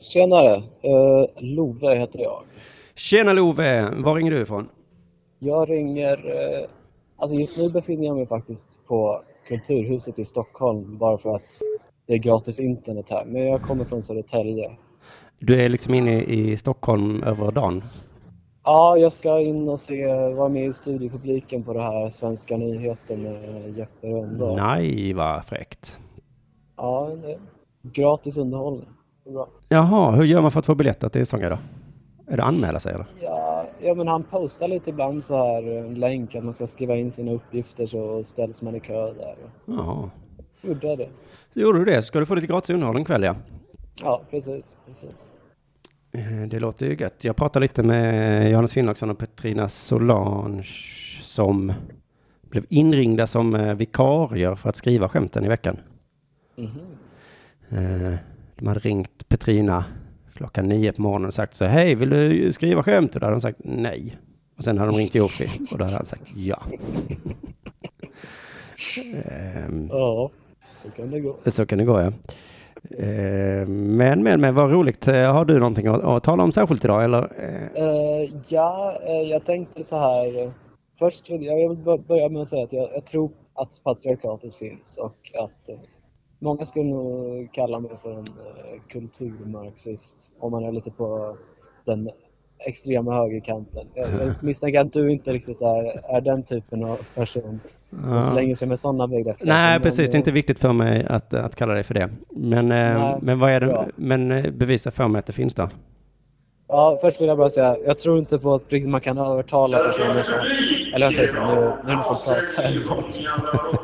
[0.00, 0.56] Tjenare!
[0.56, 2.42] Uh, Love heter jag.
[2.94, 3.90] Tjena Love!
[3.96, 4.68] Var ringer du ifrån?
[5.38, 6.12] Jag ringer...
[6.12, 6.68] eh,
[7.18, 11.60] alltså just nu befinner jag mig faktiskt på Kulturhuset i Stockholm bara för att
[12.06, 13.24] det är gratis internet här.
[13.24, 14.70] Men jag kommer från Södertälje.
[15.40, 17.82] Du är liksom inne i Stockholm över dagen.
[18.68, 23.16] Ja, jag ska in och se, vara med i studiepubliken på det här Svenska nyheter
[23.16, 24.56] med Jeppe Rönndahl.
[24.56, 25.96] Nej, vad fräckt.
[26.76, 27.10] Ja,
[27.82, 28.88] gratis underhållning.
[29.24, 29.48] Bra.
[29.68, 31.58] Jaha, hur gör man för att få biljetter till en sån grej då?
[32.32, 33.06] Är det anmäla sig eller?
[33.20, 36.96] Ja, ja, men han postar lite ibland så här en länk att man ska skriva
[36.96, 39.36] in sina uppgifter så ställs man i kö där.
[39.64, 40.10] Jaha.
[40.60, 41.08] Gjorde jag det?
[41.52, 42.02] Gjorde du det?
[42.02, 43.34] Ska du få lite gratis underhållning ikväll ja.
[44.02, 44.78] Ja, precis.
[44.86, 45.30] precis.
[46.12, 47.24] Eh, Det låter ju gött.
[47.24, 50.66] Jag pratade lite med Johannes Finnlaugsson och Petrina Solange
[51.22, 51.72] som
[52.50, 55.76] blev inringda som eh, vikarier för att skriva skämten i veckan.
[57.70, 58.14] Eh,
[58.56, 59.84] De hade ringt Petrina
[60.34, 63.14] klockan nio på morgonen och sagt så hej, vill du skriva skämt?
[63.14, 64.18] Och då hade de sagt nej.
[64.56, 66.62] Och sen hade de ringt Jofi och då hade han sagt ja.
[69.24, 70.30] Ehm, Ja,
[70.74, 71.36] så kan det gå.
[71.46, 72.12] Så kan det gå ja.
[72.90, 75.08] Eh, men, men, men vad roligt.
[75.08, 77.22] Eh, har du någonting att, att tala om särskilt idag eller?
[77.74, 78.30] Eh.
[78.48, 80.52] Ja, jag tänkte så här.
[80.98, 84.54] Först vill jag, jag vill börja med att säga att jag, jag tror att patriarkatet
[84.54, 85.70] finns och att
[86.38, 88.26] många skulle nog kalla mig för en
[88.88, 91.36] kulturmarxist om man är lite på
[91.84, 92.10] den
[92.66, 93.86] extrema högerkanten.
[93.94, 98.20] Jag, jag misstänker att du inte riktigt är, är den typen av person som Ja.
[98.20, 99.36] slänger sig med sådana begrepp.
[99.40, 100.10] Nej, Men, precis.
[100.10, 102.10] Det är eh, inte viktigt för mig att, att kalla dig för det.
[102.30, 103.82] Men, eh, Nej, men vad är bra.
[103.82, 103.90] det?
[103.96, 105.68] Men eh, bevisa för mig att det finst då.
[106.68, 110.22] Ja, först vill jag bara säga, jag tror inte på att man kan övertala personer
[110.22, 110.34] som...
[110.94, 112.72] Eller vänta lite, nu, nu är det någon som pratar.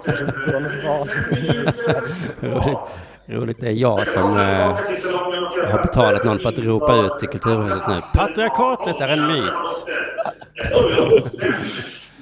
[0.06, 2.78] Jag tror inte det var något val.
[3.26, 3.60] Roligt.
[3.60, 7.94] Det är jag som eh, har betalat någon för att ropa ut till Kulturhuset nu.
[8.14, 9.52] Patriarkatet är en myt.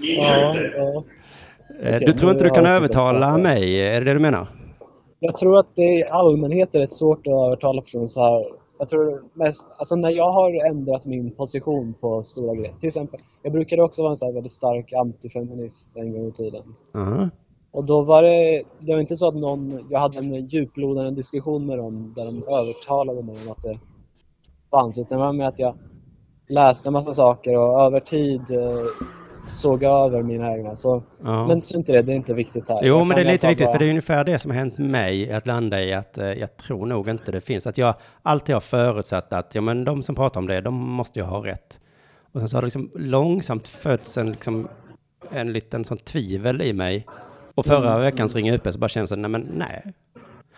[0.01, 1.05] Ja, ja.
[1.83, 3.81] Eh, du tror inte du kan övertala mig?
[3.81, 4.47] Är det det du menar?
[5.21, 8.45] Jag tror att det i allmänhet är rätt svårt att övertala personer så här.
[8.79, 12.75] Jag tror mest, alltså när jag har ändrat min position på stora grejer.
[12.81, 16.33] Till exempel, jag brukade också vara en så här väldigt stark antifeminist en gång i
[16.33, 16.63] tiden.
[16.95, 17.31] Aha.
[17.73, 21.67] Och då var det, det var inte så att någon, jag hade en djuplodande diskussion
[21.67, 23.79] med dem där de övertalade mig om att det
[24.71, 24.99] fanns.
[24.99, 25.75] Utan det var med att jag
[26.49, 28.85] läste en massa saker och över tid eh,
[29.47, 30.77] såg över mina egna.
[30.77, 31.47] Så, Ja.
[31.47, 32.81] Men strunt i det, det är inte viktigt här.
[32.83, 34.79] Jo, men det är lite viktigt, bara- för det är ungefär det som har hänt
[34.79, 37.67] mig, att landa i att eh, jag tror nog inte det finns.
[37.67, 41.19] Att jag alltid har förutsatt att ja, men de som pratar om det, de måste
[41.19, 41.81] ju ha rätt.
[42.33, 44.69] Och sen så har det liksom långsamt fötts en, liksom,
[45.31, 47.07] en liten sån tvivel i mig.
[47.55, 48.01] Och förra Mm.
[48.01, 49.83] veckans Ring UP så bara känns det, nej men nej.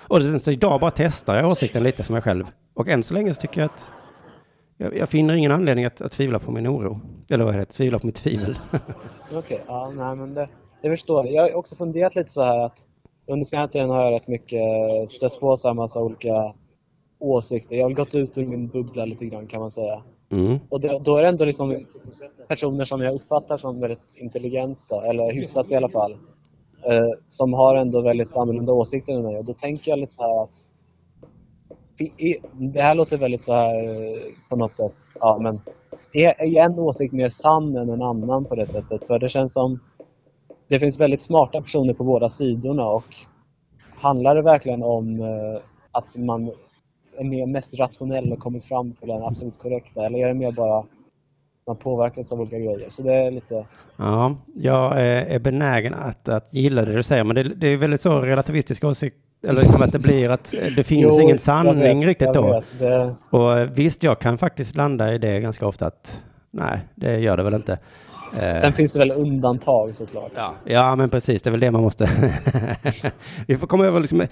[0.09, 2.45] Och sen så idag bara testar jag åsikten lite för mig själv.
[2.75, 3.91] Och än så länge så tycker jag att
[4.77, 7.01] jag, jag finner ingen anledning att, att tvivla på min oro.
[7.31, 7.65] Eller vad är det?
[7.65, 8.59] Tvivla på mitt tvivel.
[9.33, 10.49] Okej, ja, nej men det,
[10.83, 11.35] det förstår jag.
[11.35, 12.89] Jag har också funderat lite så här att
[13.27, 14.61] under senare tiden har jag rätt mycket
[15.11, 16.55] stött på så här massa olika
[17.19, 17.77] åsikter.
[17.77, 20.03] Jag har gått ut ur min bubbla lite grann kan man säga.
[20.31, 20.59] Mm.
[20.69, 21.85] Och det, då är det ändå liksom
[22.49, 26.19] personer som jag uppfattar som väldigt intelligenta, eller hyfsat i alla fall, eh,
[26.91, 29.39] Eh, som har ändå väldigt annorlunda åsikter än mig.
[29.39, 30.55] Och då tänker jag lite så här att
[32.53, 34.19] det här låter väldigt så här eh,
[34.49, 35.61] på något sätt, ja men
[36.13, 39.05] är, är en åsikt mer sann än en annan på det sättet?
[39.05, 39.81] För det känns som
[40.69, 43.05] det finns väldigt smarta personer på båda sidorna och
[43.95, 45.61] handlar det verkligen om eh,
[45.93, 46.53] att man
[47.19, 50.53] är mer, mest rationell och kommit fram till den absolut korrekta eller är det mer
[50.53, 50.85] bara
[51.67, 52.87] man påverkas av olika grejer?
[52.91, 53.67] Så det är lite...
[53.97, 57.77] Ja, jag eh, är benägen att, att gilla det du säger, men det, det är
[57.77, 61.99] väldigt så relativistisk åsikt, eller liksom att det blir att det finns Jo, ingen sanning
[61.99, 62.53] vet, riktigt då.
[62.53, 62.79] vet.
[62.79, 67.19] Det, Och eh, visst, jag kan faktiskt landa i det ganska ofta att nej, det
[67.19, 67.79] gör det väl inte.
[68.39, 70.33] Eh, sen finns det väl undantag såklart.
[70.37, 72.09] ja, ja, men precis, det är väl det man måste...
[73.47, 74.29] vi får komma över liksom en,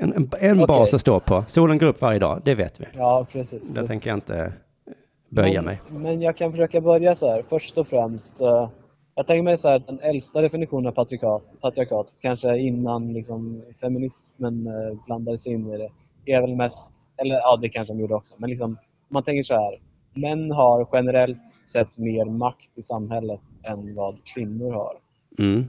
[0.00, 0.66] en, en Okej.
[0.66, 1.44] bas att stå på.
[1.46, 2.84] Solen går upp varje dag, det vet vi.
[2.92, 3.68] Ja, precis.
[3.68, 4.52] Där tänker jag inte
[5.34, 5.80] böja men, mig.
[5.90, 7.42] Men jag kan försöka börja så här.
[7.48, 8.40] Först och främst.
[8.40, 8.68] eh,
[9.14, 14.66] jag tänker mig så här, den äldsta definitionen av patriarkat, patriarkatet, kanske innan liksom, feminismen
[14.66, 15.90] eh, blandades in i det,
[16.32, 18.76] är väl mest, eller ja det kanske de gjorde också, men liksom,
[19.08, 19.78] man tänker så här.
[20.16, 24.96] Män har generellt sett mer makt i samhället än vad kvinnor har.
[25.38, 25.64] Mm.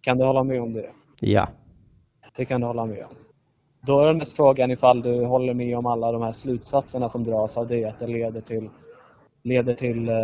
[0.00, 0.90] Kan du hålla med om det?
[1.20, 1.48] Ja.
[2.36, 3.14] Det kan du hålla med om.
[3.86, 7.24] Då är det mest frågan ifall du håller med om alla de här slutsatserna som
[7.24, 8.68] dras av det, att det leder till
[9.42, 10.14] leder till eh,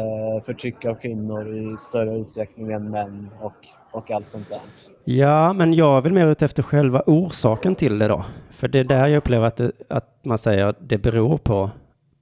[0.44, 3.52] förtryck av kvinnor i större utsträckning än män och,
[3.90, 4.60] och allt sånt där.
[5.04, 8.24] Ja, men jag vill mer ut efter själva orsaken till det då.
[8.50, 11.70] För det är där jag upplever att, det, att man säger att det beror på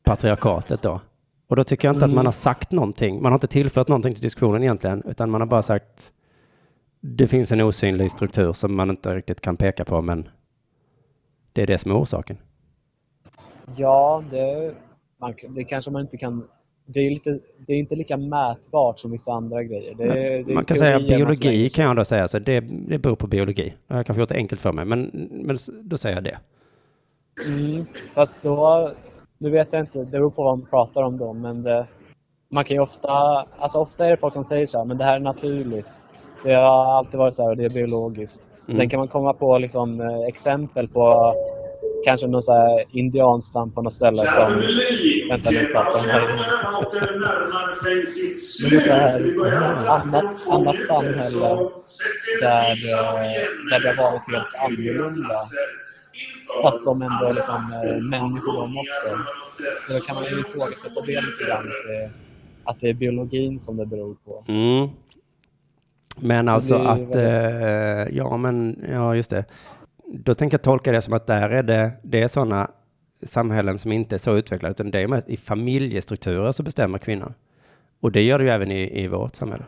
[0.03, 1.01] patriarkatet då.
[1.49, 2.17] Och då tycker jag inte att Mm.
[2.17, 3.23] man har sagt någonting.
[3.23, 6.13] Man har inte tillfört någonting till diskussionen egentligen, utan man har bara sagt
[7.01, 10.29] det finns en osynlig struktur som man inte riktigt kan peka på, men
[11.53, 12.37] det är det som är orsaken.
[13.77, 14.75] Ja, det,
[15.21, 16.45] man, det kanske man inte kan...
[16.87, 19.95] Det är, lite, det är inte lika mätbart som vissa andra grejer.
[19.95, 23.27] Det, det man kan säga biologi kan jag då säga, så det, det beror på
[23.27, 23.75] biologi.
[23.87, 26.39] Jag har kanske gjort det enkelt för mig, men, men då säger jag det.
[27.47, 28.93] Mm, fast då,
[29.39, 31.87] nu vet jag inte, det beror på vad man pratar om då, men det,
[32.49, 33.11] man kan ju ofta,
[33.59, 36.07] alltså ofta är det folk som säger så här, men det här är naturligt.
[36.45, 38.49] Det har alltid varit så här och det är biologiskt.
[38.69, 38.77] Mm.
[38.77, 41.35] Sen kan man komma på liksom, eh, exempel på
[42.05, 44.63] kanske någon så här indianstam på något ställe som...
[45.29, 46.43] Vänta nu pratar de här inne.
[48.63, 51.71] Men det är så här, annat, annat samhälle
[52.41, 55.37] där, eh, där det har varit helt annorlunda.
[56.63, 59.25] Fast de ändå är liksom eh, människor de också.
[59.81, 61.67] Så då kan man ju ifrågasätta det lite grann.
[61.67, 62.11] Att det,
[62.65, 64.45] att det är biologin som det beror på.
[64.49, 64.89] Mm.
[66.17, 69.45] Men alltså att, eh, ja men, ja just det.
[70.19, 72.71] Då tänker jag tolka det som att där är det, det är sådana
[73.23, 76.99] samhällen som inte är så utvecklade, utan det är med att i familjestrukturer så bestämmer
[76.99, 77.35] kvinnan.
[78.01, 79.65] Och det gör det ju även i, i vårt samhälle.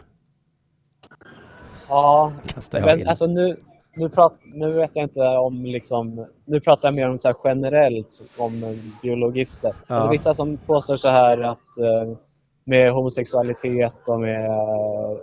[1.89, 2.33] Ja,
[2.73, 3.57] men alltså nu,
[3.97, 8.23] nu, prat, nu vet jag inte om liksom, nu pratar jag mer om så generellt
[8.37, 8.71] om eh,
[9.03, 9.75] biologister.
[9.87, 9.95] Ja.
[9.95, 12.17] Alltså vissa som påstår så här att eh,
[12.65, 14.51] med homosexualitet och med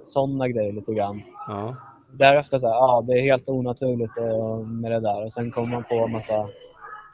[0.03, 1.21] sådana grejer lite grann.
[1.47, 1.75] Ja.
[2.13, 4.17] Därefter så här, ja det är helt onaturligt
[4.65, 6.49] med det där och sen kommer man på massa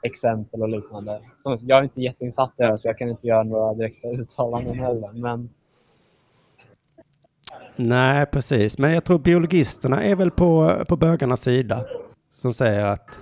[0.03, 1.21] exempel och liknande.
[1.38, 4.07] Som, jag är inte jätteinsatt i det här så jag kan inte göra några direkta
[4.19, 5.12] uttalanden heller.
[5.13, 5.49] Men
[7.75, 8.77] Nej, precis.
[8.77, 11.85] Men jag tror biologisterna är väl på, på bögarnas sida.
[12.31, 13.19] Som säger att,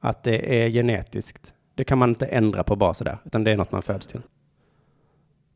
[0.00, 1.54] att det är genetiskt.
[1.74, 4.20] Det kan man inte ändra på bara sådär, utan det är något man föds till.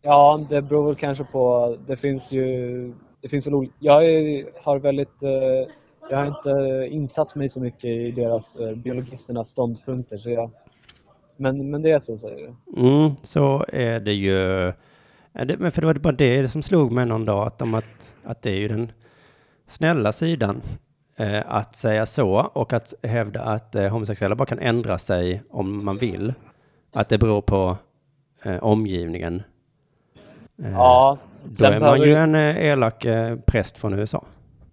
[0.03, 1.77] Ja, det beror väl kanske på.
[1.87, 2.95] Det finns ju...
[3.27, 5.23] Det finns väl ol- jag är, har väldigt...
[5.23, 5.73] Eh,
[6.11, 10.17] jag har inte insatt mig så mycket i deras eh, biologisternas ståndpunkter.
[10.17, 10.51] Så jag,
[11.37, 12.81] men, men det är så säger du.
[12.81, 14.37] Mm, så är det ju.
[15.33, 18.15] Det, men för det var bara det som slog mig någon dag, att, de, att,
[18.25, 18.93] att det är ju den
[19.67, 20.63] snälla sidan
[21.17, 25.85] eh, att säga så och att hävda att eh, homosexuella bara kan ändra sig om
[25.85, 26.35] man vill.
[26.93, 27.77] Att det beror på
[28.43, 29.43] eh, omgivningen.
[30.63, 34.25] Eh, Ja, Då är man ju en eh, elak eh, präst från USA.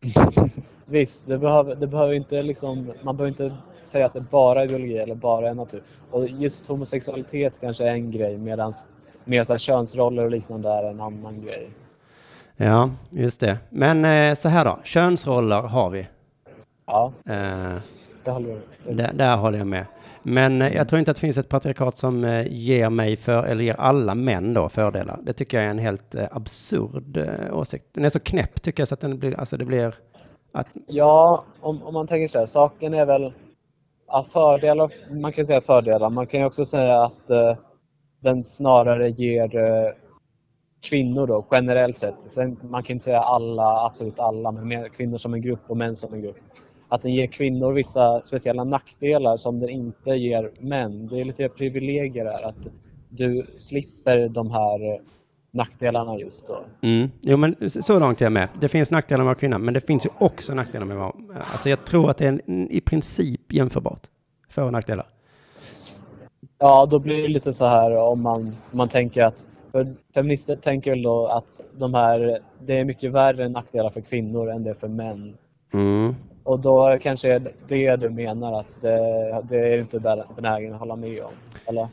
[0.86, 4.68] Visst, det behöver, det behöver inte liksom, man behöver inte säga att det bara är
[4.68, 5.84] biologi eller bara är natur.
[6.12, 8.74] Och just homosexualitet kanske är en grej medan
[9.26, 11.70] mer så könsroller och liknande är en annan grej.
[12.56, 13.58] Ja, just det.
[13.70, 16.08] Men så här då, könsroller har vi.
[16.86, 17.80] Ja, Eh,
[18.26, 19.86] det håller jag det- Där, där håller jag med.
[20.24, 23.44] Men eh, jag tror inte att det finns ett patriarkat som eh, ger mig för,
[23.44, 25.20] eller ger alla män då fördelar.
[25.24, 27.18] Det tycker jag är en helt eh, absurd
[27.52, 27.86] åsikt.
[27.94, 29.96] Den är så knäpp tycker jag så att den blir, alltså det blir
[30.52, 33.34] att, Ja, om, om man tänker så här, saken är väl
[34.08, 34.90] ja, fördelar,
[35.22, 37.56] man kan säga fördelar, man kan ju också säga att eh,
[38.20, 39.92] den snarare ger eh,
[40.90, 45.18] kvinnor då generellt sett, Sen, man kan inte säga alla, absolut alla, men mer kvinnor
[45.18, 46.38] som en grupp och män som en grupp.
[46.94, 51.08] Att den ger kvinnor vissa speciella nackdelar som den inte ger män.
[51.08, 52.68] Det är lite privilegier där, att
[53.10, 55.00] du slipper de här eh,
[55.52, 56.60] nackdelarna just då.
[56.82, 58.50] mm, jo men så långt är jag med.
[58.60, 61.02] Det finns nackdelar med att vara kvinna, men det finns ju också nackdelar med att
[61.02, 64.02] vara, alltså jag tror att det är en, i princip jämförbart.
[64.50, 65.06] För och nackdelar.
[66.60, 70.92] Ja, då blir det lite så här om man, man tänker att för feminister tänker
[70.92, 74.74] väl då att de här, det är mycket värre nackdelar för kvinnor än det är
[74.74, 75.38] för män.
[75.74, 76.16] Mm.
[76.44, 80.80] Och då kanske är det du menar att det, det är inte ben- benägen att
[80.80, 81.34] hålla med om.
[81.66, 81.88] Eller?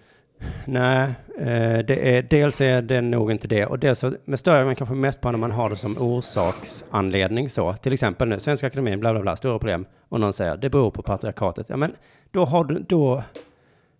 [0.65, 3.67] Nej, eh, det är, dels är det nog inte det.
[3.67, 7.49] Och dels så, men stör mig kanske mest på när man har det som orsaksanledning
[7.49, 7.75] så.
[7.75, 9.87] Till exempel nu, Svenska Akademin, bla bla bla, stora problem.
[10.09, 11.69] Och någon säger, det beror på patriarkatet.
[11.69, 11.93] Ja men,
[12.31, 13.23] då har du, då,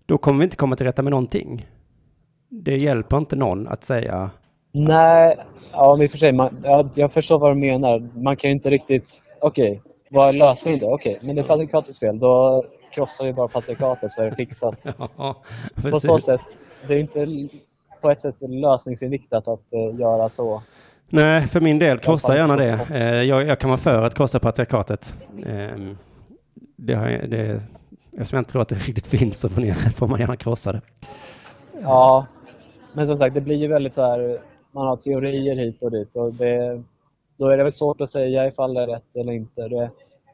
[0.07, 1.67] då kommer vi inte komma till rätta med någonting.
[2.49, 4.31] Det hjälper inte någon att säga,
[4.73, 5.37] Nej,
[5.73, 8.09] ja men i och för sig, man, ja, jag förstår vad du menar.
[8.15, 9.83] Man kan ju inte riktigt, okej,
[10.13, 10.95] vad är lösningen då?
[10.95, 12.19] Okej, men det är patriarkatets fel.
[12.19, 14.85] Då krossar vi bara patriarkatet så är det fixat.
[15.19, 15.37] ja,
[15.91, 17.49] På så sätt, det är inte
[18.01, 20.63] på ett sätt lösningsinriktat att eh, göra så.
[21.09, 22.79] Nej, för min del, krossa gärna det.
[22.91, 25.15] Eh, jag, jag kan vara för att krossa patriarkatet.
[25.47, 25.95] Eh,
[26.77, 27.63] det har jag, det,
[28.13, 30.73] eftersom jag inte tror att det riktigt finns så får, ni, får man gärna krossa
[30.73, 30.81] det.
[31.83, 32.27] Ja,
[32.93, 34.39] Men som sagt, det blir ju väldigt så här,
[34.73, 36.83] man har teorier hit och dit och det,
[37.41, 39.69] då är det väl svårt att säga ifall det är rätt eller inte.
[39.69, 39.91] Det,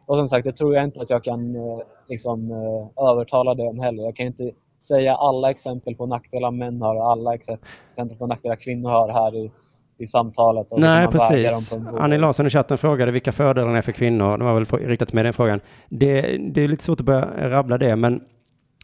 [0.07, 1.79] och som sagt, det tror jag inte att jag kan eh,
[2.09, 4.03] liksom, eh, övertala dig om heller.
[4.03, 4.51] Jag kan inte
[4.89, 9.09] säga alla exempel på nackdelar män har och alla exe- exempel på nackdelar kvinnor har
[9.09, 9.51] här i,
[9.99, 10.67] i samtalet.
[10.77, 11.73] Nej, precis.
[11.99, 14.39] Annie Larsson i chatten frågade vilka fördelarna är för kvinnor.
[14.39, 15.61] Det var väl riktat med den frågan.
[15.89, 16.21] Det,
[16.55, 18.21] det är lite svårt att börja rabbla det, men,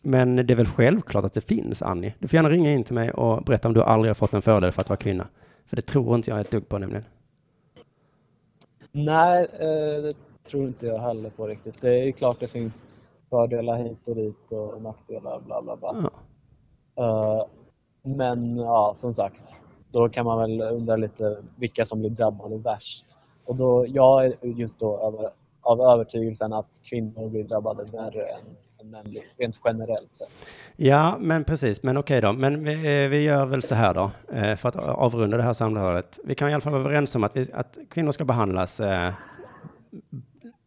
[0.03, 2.15] men det är väl självklart att det finns, Annie.
[2.19, 4.43] Du får gärna ringa in till mig och berätta om du aldrig har fått en
[4.43, 5.27] fördel för att vara kvinna.
[5.67, 7.05] För det tror inte jag ett dugg på nämligen.
[8.93, 10.15] Nej, eh, det
[10.45, 11.81] tror inte jag heller på riktigt.
[11.81, 12.87] Det är klart det finns
[13.31, 16.11] fördelar hit och dit och nackdelar bla bla bla.
[16.95, 17.39] Ja.
[17.41, 17.47] Eh,
[18.03, 23.07] men ja, som sagt, då kan man väl undra lite vilka som blir drabbade värst.
[23.45, 25.31] Och då, jag är just då över,
[25.61, 28.57] av övertygelsen att kvinnor blir drabbade värre än,
[29.05, 30.29] blir, rent generellt sett.
[30.77, 31.83] Ja, men precis.
[31.83, 32.33] Men okej då.
[32.33, 32.73] Men vi,
[33.05, 36.19] eh, vi gör väl så här då, eh, för att avrunda det här samtalet.
[36.25, 39.13] Vi kan i alla fall vara överens om att, vi, att kvinnor ska behandlas eh,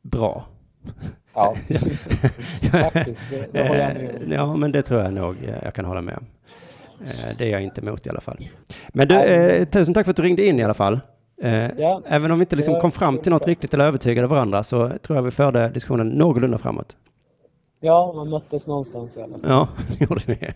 [0.02, 0.48] bra.
[1.34, 1.56] Ja,
[2.72, 3.30] faktiskt.
[3.30, 4.32] Det, det håller jag med om.
[4.32, 6.26] Eh, Ja, men det tror jag nog jag kan hålla med om.
[7.38, 8.50] Det är jag inte emot i alla fall.
[8.90, 11.00] Men du, eh, tusen tack för att du ringde in i alla fall.
[11.42, 12.02] Eh, Ja.
[12.06, 15.18] Även om vi inte liksom kom fram till något riktigt eller övertygade varandra så tror
[15.18, 16.98] jag vi förde diskussionen någorlunda framåt.
[17.86, 19.50] Ja, man möttes någonstans i alla fall.
[19.50, 19.68] Ja,
[20.00, 20.38] det gjorde vi.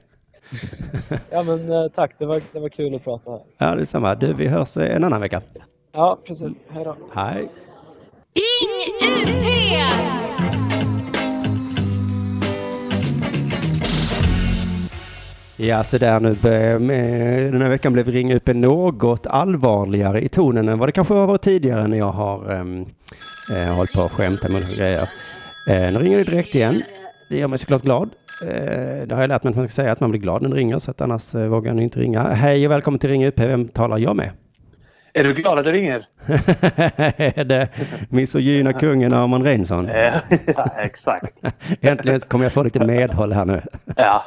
[1.31, 2.11] Ja, men eh, tack.
[2.17, 3.39] Det var, det var kul att prata här.
[3.57, 4.15] Ja, det är samma.
[4.15, 5.41] Du, vi hörs eh, en annan vecka.
[5.91, 6.49] Ja, precis.
[6.69, 6.95] Hej då.
[7.13, 7.49] Hej.
[8.35, 9.43] Ring UP!
[15.57, 16.35] Ja, så där nu.
[16.79, 21.13] med- Den här veckan blev Ring upp något allvarligare i tonen än vad det kanske
[21.13, 22.85] har varit tidigare när jag har um,
[23.55, 25.09] eh, hållit på och skämtat med grejer.
[25.69, 26.83] Eh, nu ringer det direkt igen.
[27.29, 28.09] Det gör mig såklart glad.
[28.43, 30.49] Eh, det har jag lärt mig att man ska säga att man blir glad när
[30.49, 32.21] det ringer, så att annars eh, vågar jag inte ringa.
[32.21, 33.39] Hej och välkommen till Ring UP.
[33.39, 34.31] Vem talar jag med?
[35.13, 36.05] Är du glad att du ringer?
[37.17, 37.69] Är det
[38.09, 39.87] misogyna kungen Arman Reinsson?
[40.55, 41.37] ja, exakt.
[41.81, 43.61] Äntligen kommer jag få lite medhåll här nu.
[43.95, 44.25] Ja.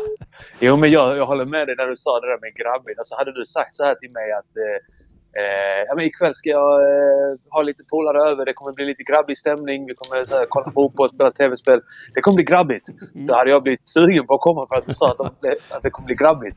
[0.61, 2.99] Jo, men jag, jag håller med dig när du sa det där med grabbigt.
[2.99, 5.02] Alltså, hade du sagt så här till mig att eh,
[5.39, 8.45] eh, ja, men ikväll ska jag eh, ha lite polare över.
[8.45, 9.87] Det kommer bli lite grabbig stämning.
[9.87, 11.81] Vi kommer så här, kolla fotboll, spela tv-spel.
[12.15, 12.87] Det kommer bli grabbigt.
[13.15, 15.83] Då hade jag blivit sugen på att komma för att du sa att, de, att
[15.83, 16.57] det kommer bli grabbigt.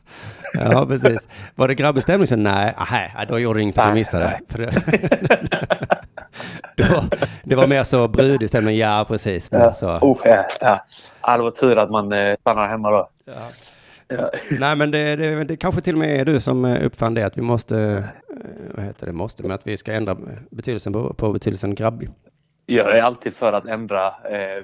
[0.54, 1.28] Ja, precis.
[1.56, 4.40] Var det grabbig stämning så nej, aha, då gjorde det inget att du missade.
[4.48, 4.66] det,
[6.78, 7.06] det, var,
[7.44, 9.52] det var mer så brudig stämning, ja precis.
[9.52, 9.74] Mer Ja.
[9.74, 9.88] så.
[9.90, 10.82] Oh, ja, ja.
[11.36, 13.10] Det var tur att man eh, stannar hemma då.
[13.26, 13.34] Ja.
[14.08, 14.32] Ja.
[14.60, 17.26] Nej, men det, det, det kanske till och med är du som eh, uppfann det,
[17.26, 18.03] att vi måste, eh,
[18.76, 20.18] vad heter det, måste, men att vi ska ändra
[20.51, 22.10] betydelsen på, på betydelsen grabbig.
[22.66, 24.64] Jag är alltid för att ändra eh,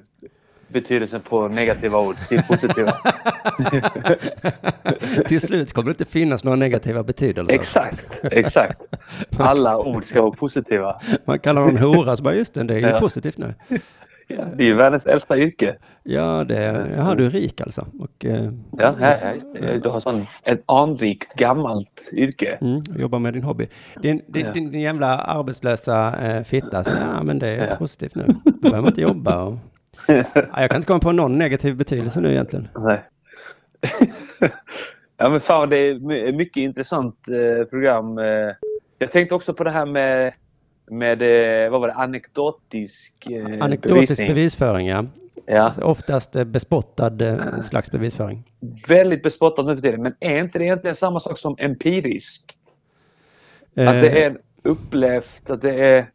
[0.68, 2.92] betydelsen på negativa ord till positiva.
[5.28, 7.56] till slut kommer det inte finnas några negativa betydelser.
[7.56, 8.82] exakt, exakt.
[9.40, 11.02] Alla ord ska vara positiva.
[11.26, 13.00] Man kallar någon hora, så bara just det, det är ju Ja.
[13.00, 13.54] positivt nu.
[14.38, 15.76] Ja, det är ju världens äldsta yrke.
[16.04, 17.88] Ja, det, jaha, du är rik alltså.
[18.00, 19.18] Och, eh, Ja, ja,
[19.62, 22.58] ja, du har sån, ett anrikt gammalt yrke.
[22.62, 23.68] Mm, jobba med din hobby.
[24.02, 24.52] Din, din, Ja.
[24.52, 27.76] din, jävla arbetslösa eh, fitta, så, ja men det är Ja.
[27.76, 28.26] positivt nu.
[28.46, 29.44] Då behöver man inte jobba.
[29.44, 29.54] Och,
[30.08, 30.24] ja,
[30.62, 32.68] jag kan inte komma på någon negativ betydelse nu egentligen.
[32.76, 33.04] Nej.
[35.18, 38.18] ja men fan det är mycket intressant eh, program.
[38.18, 38.50] Eh,
[39.00, 40.34] jag tänkte också på det här med,
[40.92, 41.22] med
[41.66, 44.28] eh, vad var det, anekdotisk eh, Anekdotisk bevisning.
[44.28, 45.06] bevisföring, ja.
[45.46, 48.44] Ja, Alltså, oftast eh, bespottad eh, slags bevisföring.
[48.88, 50.02] väldigt bespottat nu för tiden.
[50.04, 52.58] Men är inte det egentligen samma sak som empirisk?
[53.76, 56.06] Att det är upplevt, att det är...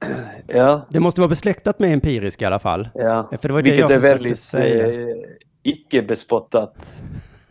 [0.46, 2.88] Ja, det måste vara besläktat med empirisk i alla fall.
[2.94, 3.28] ja.
[3.40, 4.86] För det var det Vilket jag är väldigt säga.
[5.10, 5.16] eh,
[5.62, 6.74] icke-bespottat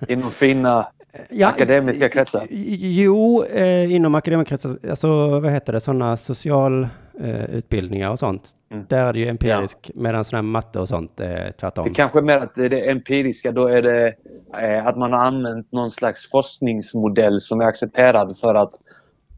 [0.07, 0.87] inom fina
[1.29, 2.47] Ja, akademiska kretsar.
[2.49, 8.51] Jo, eh, inom akademikerkretsar, alltså vad heter det, sådana socialutbildningar eh, och sånt.
[8.71, 8.85] Mm.
[8.89, 11.87] Där är det ju empirisk, medan sådana här matte och sånt är tvärtom.
[11.87, 14.13] Det kanske är mer att det empiriska, då är det
[14.61, 18.71] eh, att man har använt någon slags forskningsmodell som är accepterad för att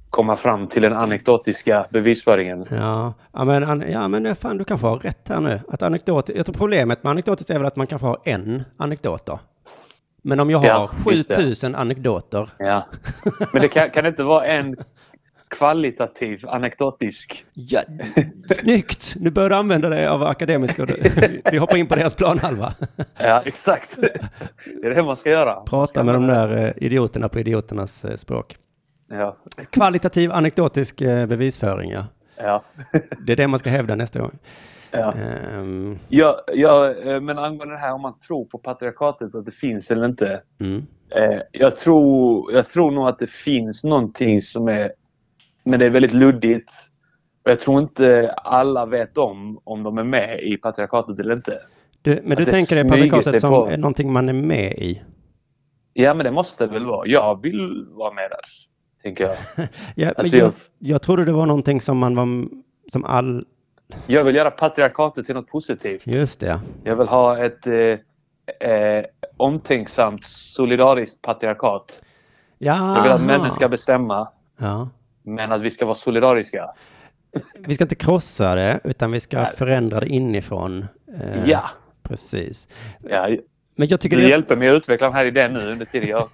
[0.09, 2.65] komma fram till den anekdotiska bevisföringen.
[2.71, 5.59] Ja, ja men, an, ja, men eh, fan, du kanske har rätt här nu.
[5.67, 9.25] Att anekdot, jag tror problemet med anekdotiskt är väl att man kanske har en anekdot
[9.25, 9.39] då.
[10.21, 11.35] Men om jag har Ja, just det.
[11.35, 12.85] 7000 anekdoter, Ja.
[13.53, 14.75] Men det kan, kan det inte vara en
[15.49, 17.45] kvalitativ anekdotisk?
[17.53, 17.81] ja,
[18.55, 19.15] snyggt!
[19.19, 20.87] Nu börjar du använda dig av akademiska.
[21.51, 22.73] Vi hoppar in på deras planhalva.
[23.17, 23.97] Ja, exakt.
[24.81, 25.55] Det är det man ska göra.
[25.61, 28.57] Prata med de där eh, idioterna på idioternas eh, språk.
[29.09, 29.37] Ja.
[29.69, 32.05] Kvalitativ anekdotisk eh, bevisföring, ja.
[32.37, 32.63] Ja.
[33.19, 34.31] Det är det man ska hävda nästa gång.
[34.91, 35.13] Ja.
[35.13, 39.51] Ehm, Ja, ja, eh, men angående det här om man tror på patriarkatet, att det
[39.51, 40.41] finns eller inte.
[40.59, 40.85] mm.
[41.15, 44.91] Eh, jag, tror, jag tror nog att det finns någonting som är...
[45.63, 46.71] Men det är väldigt luddigt.
[47.45, 51.59] Och jag tror inte alla vet om om de är med i patriarkatet eller inte.
[52.01, 53.69] du, men Att du tänker dig patriarkatet som på.
[53.77, 55.01] någonting man är med i?
[55.93, 57.07] Ja, men det måste det väl vara.
[57.07, 58.39] Jag vill vara med där,
[59.03, 59.35] tänker jag.
[59.95, 62.27] Ja, Alltså, jag, jag- jag trodde det var någonting som man var,
[62.91, 63.45] som all,
[64.07, 66.07] Jag vill göra patriarkatet till något positivt.
[66.07, 66.59] just det.
[66.83, 69.05] Jag vill ha ett eh, eh,
[69.37, 72.03] omtänksamt, solidariskt patriarkat.
[72.57, 74.27] Ja, Jag vill att männen ska bestämma,
[74.57, 74.89] ja.
[75.23, 76.69] men att vi ska vara solidariska.
[77.59, 79.51] Vi ska inte krossa det, utan vi ska Nej.
[79.57, 80.87] förändra det inifrån.
[81.21, 81.61] Eh, Ja.
[82.03, 82.67] Precis.
[83.09, 83.29] ja.
[83.75, 86.09] Men jag tycker Du det, hjälper mig att utveckla den här idén nu under tiden
[86.09, 86.29] jag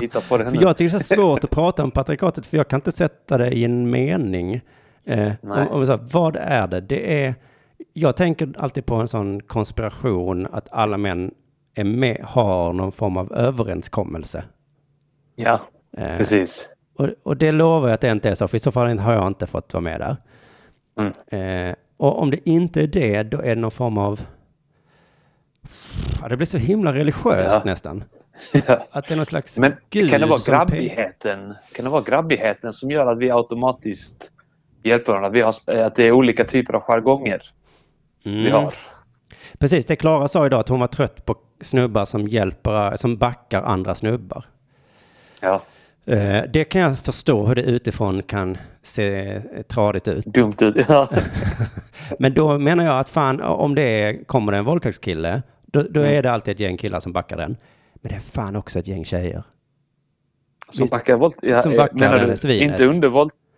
[0.00, 0.58] hittar på det nu.
[0.60, 3.38] jag tycker det är så svårt att prata om patriarkatet, för jag kan inte sätta
[3.38, 4.60] det i en mening.
[5.04, 6.80] Eh, om, om så, här, vad är det?
[6.80, 7.34] Det är,
[7.92, 11.34] jag tänker alltid på en sån konspiration att alla män
[11.74, 14.44] är med, har någon form av överenskommelse.
[15.34, 15.60] Ja,
[15.96, 16.68] Eh, precis.
[16.96, 19.12] Och, och det lovar jag att det inte är så, för i så fall har
[19.12, 20.16] jag inte fått vara med där.
[20.98, 21.68] Mm.
[21.68, 24.20] Eh, och om det inte är det, då är det någon form av...
[26.22, 27.70] Ja, det blir så himla religiöst Ja.
[27.70, 28.04] nästan.
[28.66, 28.86] Ja.
[28.90, 31.54] Att det är någon slags Men gud kan det vara grabbigheten?
[31.72, 34.30] Kan det vara grabbigheten som gör att vi automatiskt
[34.82, 35.28] hjälper varandra?
[35.28, 37.42] Att, vi har, att det är olika typer av jargonger
[38.24, 38.52] vi Mm.
[38.52, 38.74] har.
[39.58, 43.62] Precis, det Klara sa idag att hon var trött på snubbar som hjälper, som backar
[43.62, 44.44] andra snubbar.
[45.40, 45.62] Ja,
[46.04, 50.24] Eh, det kan jag förstå hur det utifrån kan se eh, tradigt ut.
[50.24, 50.76] dumt ut.
[50.88, 51.08] Ja.
[52.18, 56.00] Men då menar jag att fan, om det är, kommer det en våldtäktskille, då, då
[56.00, 56.14] Mm.
[56.18, 57.56] är det alltid ett gäng killar som backar den.
[57.94, 59.42] Men det är fan också ett gäng tjejer.
[60.70, 61.34] Som Visst, backar våld...
[61.42, 62.80] Ja, som eh, backar menar du svinet.
[62.80, 63.08] Inte under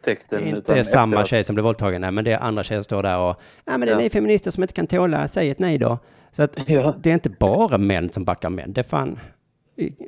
[0.06, 1.28] våldtäkten inte samma efteråt?
[1.28, 3.78] tjej som blev våldtagen, nej, men det är andra tjejer som står där och, ja
[3.78, 3.98] men det är Ja.
[3.98, 5.98] ni feminister som inte kan tåla, säg ett nej då.
[6.32, 6.94] Så att Ja.
[7.02, 9.18] det är inte bara män som backar män, det är fan,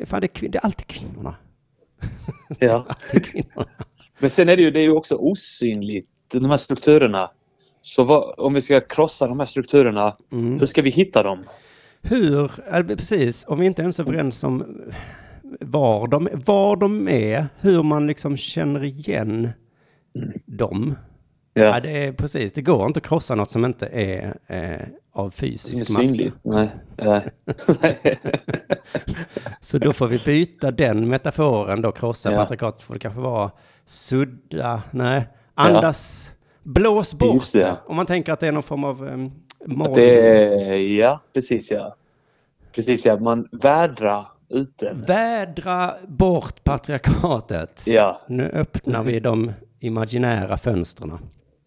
[0.04, 1.34] fan det, är, det är alltid kvinnorna.
[2.58, 2.84] Ja.
[3.04, 3.70] Alltid kvinnorna.
[4.18, 7.30] Men sen är det ju, det är ju också osynligt, de här strukturerna.
[7.82, 10.58] Så vad, om vi ska krossa de här strukturerna, Mm.
[10.60, 11.44] hur ska vi hitta dem?
[12.02, 12.48] Hur,
[12.96, 14.80] precis, om vi inte ens är överens om
[15.60, 19.48] var de, var de är, hur man liksom känner igen
[20.46, 20.94] dem.
[21.54, 21.80] Ja.
[21.80, 24.80] det är precis, det går inte att krossa något som inte är eh,
[25.12, 26.06] av fysisk massa.
[26.06, 26.36] synligt.
[26.42, 26.70] Nej.
[26.96, 27.30] Nej.
[29.60, 32.36] Så då får vi byta den metaforen då, krossa Ja.
[32.36, 33.50] patriarkatet, får det kanske vara
[33.86, 37.76] sudda, nej, andas, blås bort Just det.
[37.86, 39.32] Om man tänker att det är någon form av um,
[39.96, 41.96] är, ja, precis ja.
[42.74, 44.92] Precis ja, man vädrar ute.
[45.06, 47.82] Vädra bort patriarkatet.
[47.86, 49.52] Ja, Nu öppnar vi de
[49.86, 51.18] imaginära fönstren.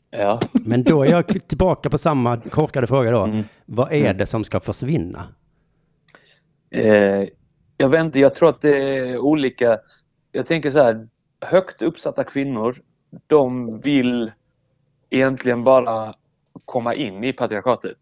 [0.09, 0.39] ja.
[0.53, 3.23] Men då är jag tillbaka på samma korkade fråga då.
[3.23, 3.43] Mm.
[3.65, 5.23] Vad är det som ska försvinna?
[6.71, 7.23] Eh,
[7.77, 9.79] jag vet inte, jag tror att det är olika.
[10.31, 11.07] Jag tänker så här,
[11.41, 12.81] högt uppsatta kvinnor,
[13.27, 14.31] de vill
[15.09, 16.13] egentligen bara
[16.65, 17.97] komma in i patriarkatet.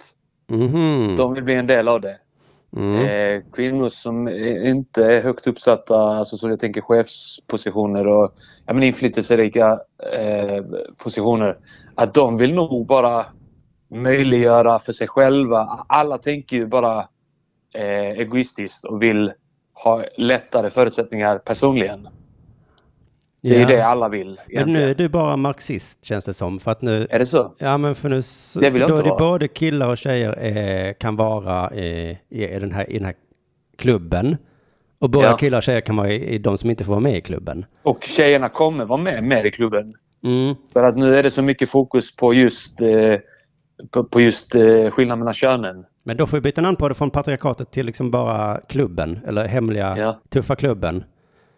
[0.48, 1.16] Mhm.
[1.18, 2.18] De vill bli en del av det.
[2.76, 3.06] Mm.
[3.06, 8.34] Eh, kvinnor som inte är högt uppsatta, alltså så jag tänker chefspositioner och
[8.66, 9.80] ja, men inflytelserika
[10.14, 10.64] eh,
[10.98, 11.58] positioner,
[11.96, 13.26] att de vill nog bara
[13.88, 15.86] möjliggöra för sig själva.
[15.88, 17.00] Alla tänker ju bara
[17.74, 19.34] eh, egoistiskt och vill
[19.74, 22.08] ha lättare förutsättningar personligen.
[23.50, 23.68] Det är Ja.
[23.68, 24.28] det alla vill.
[24.28, 24.74] Men Egentligen.
[24.86, 26.60] nu är du bara marxist känns det som.
[26.60, 27.56] För att nu, Är det så?
[27.58, 28.22] ja men för nu,
[28.62, 29.20] Det vill jag då är inte det vara.
[29.32, 30.38] både killar och tjejer
[30.88, 33.16] eh, kan vara eh, i, den här, i den här
[33.78, 34.38] klubben.
[35.00, 35.38] Och både Ja.
[35.38, 37.66] killar och tjejer kan vara i, i de som inte får vara med i klubben.
[37.84, 39.94] Och tjejerna kommer vara med mer i klubben.
[40.24, 40.56] Mm.
[40.74, 43.16] För att nu är det så mycket fokus på just, eh,
[43.92, 45.86] på, på just eh, skillnad mellan könen.
[46.04, 49.48] Men då får vi byta namn på det från patriarkatet till liksom bara klubben, eller
[49.48, 50.20] hemliga Ja.
[50.30, 51.04] tuffa klubben.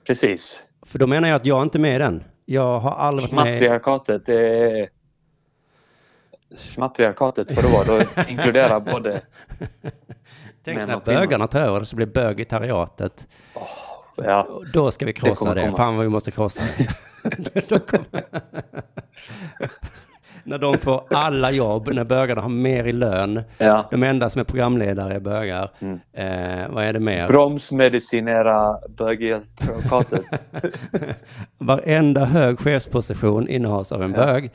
[0.08, 0.64] Precis.
[0.88, 2.24] För då menar jag att jag inte är med i den.
[2.46, 3.54] Jag har aldrig varit med.
[3.54, 4.90] Matriarkatet, det är...
[6.78, 9.22] Matriarkatet, vad det var, då inkluderar både...
[10.64, 13.28] Tänk när bögarna tar över, så blir bögitariatet.
[14.16, 15.62] Ja, Och Då ska vi krossa det.
[15.62, 15.78] komma.
[15.78, 16.88] Fan vad vi måste krossa det.
[20.48, 23.42] När de får alla jobb, när bögarna har mer i lön.
[23.58, 23.88] ja.
[23.92, 25.70] De enda som är programledare är bögar.
[25.80, 26.00] Mm.
[26.14, 27.28] Eh, vad är det mer?
[27.28, 30.26] Bromsmedicinera bögiatrikatet.
[31.58, 34.18] Varenda hög chefsposition innehas av en Ja.
[34.26, 34.52] bög.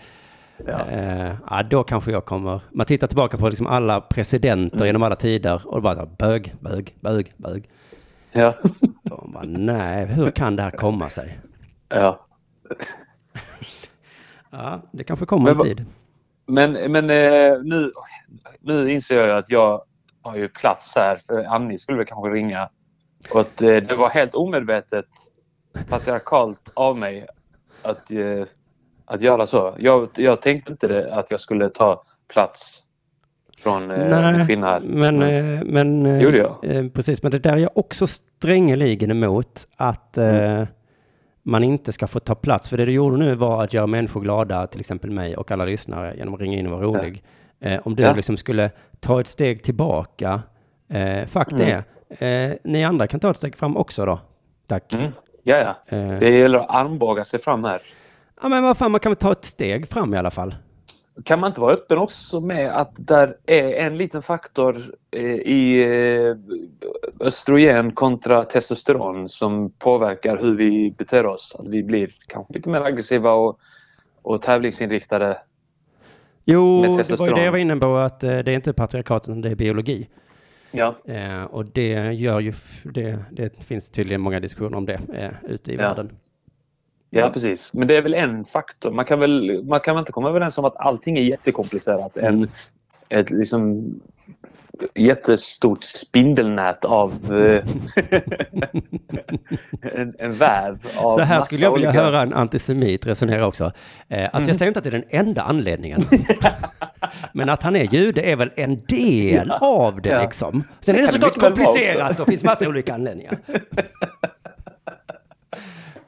[0.67, 0.87] Ja.
[0.91, 2.61] Eh, ja, då kanske jag kommer...
[2.71, 4.87] Man tittar tillbaka på liksom alla presidenter Mm.
[4.87, 7.69] genom alla tider och bara bög, bög, bög, bög.
[8.33, 8.55] ja.
[9.27, 11.39] Bara, nej, hur kan det här komma sig?
[11.89, 12.27] ja.
[14.53, 15.87] Ja, det kanske kommer Men en tid.
[16.47, 17.93] Men, men eh, nu,
[18.61, 19.83] nu inser jag att jag
[20.23, 22.69] har ju plats här för Annie skulle väl kanske ringa.
[23.31, 25.07] Och att eh, det var helt omedvetet
[25.89, 27.27] patriarkalt av mig
[27.83, 28.45] att, eh,
[29.05, 29.75] att göra så.
[29.79, 32.83] Jag, jag tänkte inte det, att jag skulle ta plats
[33.59, 34.81] från eh, en kvinna här.
[34.81, 35.19] men,
[35.67, 36.95] men eh, Gjorde jag?
[36.95, 40.67] precis, men det där är jag också strängeligen emot att Mm.
[41.43, 42.69] Man inte ska få ta plats.
[42.69, 45.65] För det du gjorde nu var att göra människor glada, till exempel mig och alla
[45.65, 47.23] lyssnare, genom att ringa in och vara rolig.
[47.61, 48.15] Eh, om du Ja.
[48.15, 48.71] liksom skulle
[49.01, 50.43] ta ett steg tillbaka,
[50.93, 51.83] eh, fuck Mm.
[52.19, 52.27] det.
[52.27, 54.21] Eh, ni andra kan ta ett steg fram också då.
[54.67, 54.93] Tack.
[54.93, 55.13] Mm.
[55.43, 55.97] Ja, ja.
[55.97, 57.83] Eh, Det gäller att armbåga sig fram här.
[58.43, 60.55] ja, men vad fan, man kan väl ta ett steg fram i alla fall.
[61.25, 64.77] Kan man inte vara öppen också med att där är en liten faktor
[65.11, 66.37] eh, i eh,
[67.21, 71.57] östrogen kontra testosteron som påverkar hur vi beter oss?
[71.59, 73.59] Att vi blir kanske lite mer aggressiva och,
[74.23, 75.39] och tävlingsinriktade.
[76.45, 79.29] Jo, det var ju det jag var inne på, att eh, det är inte patriarkatet,
[79.29, 80.09] utan det är biologi.
[80.71, 80.95] Ja.
[81.05, 82.53] Eh, och det gör ju,
[82.85, 85.83] det, det finns tydligen många diskussioner om det eh, ute i Ja.
[85.83, 86.17] världen.
[87.15, 87.73] Ja, precis.
[87.75, 88.91] Men det är väl en faktor.
[88.91, 92.17] Man kan väl, man kan väl inte komma överens om att allting är jättekomplicerat.
[92.17, 92.49] En, Mm.
[93.09, 93.85] ett liksom
[94.95, 97.65] jättestort spindelnät av eh,
[99.95, 103.73] en, en väv av Så här skulle jag vilja olika- höra en antisemit resonera också.
[104.09, 106.01] Eh, alltså jag säger inte att det är den enda anledningen.
[107.33, 110.23] Men att han är jude är väl en del av det Ja.
[110.23, 110.65] liksom.
[110.81, 113.39] Sen är Det kan det såklart komplicerat och finns massa olika anledningar.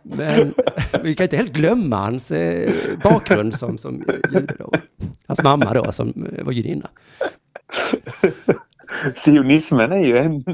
[0.05, 0.55] Men
[1.03, 4.73] vi kan inte helt glömma hans eh, bakgrund som, som jude då.
[5.27, 6.89] Hans mamma då som eh, var judinna.
[9.15, 10.45] Sionismen är ju en...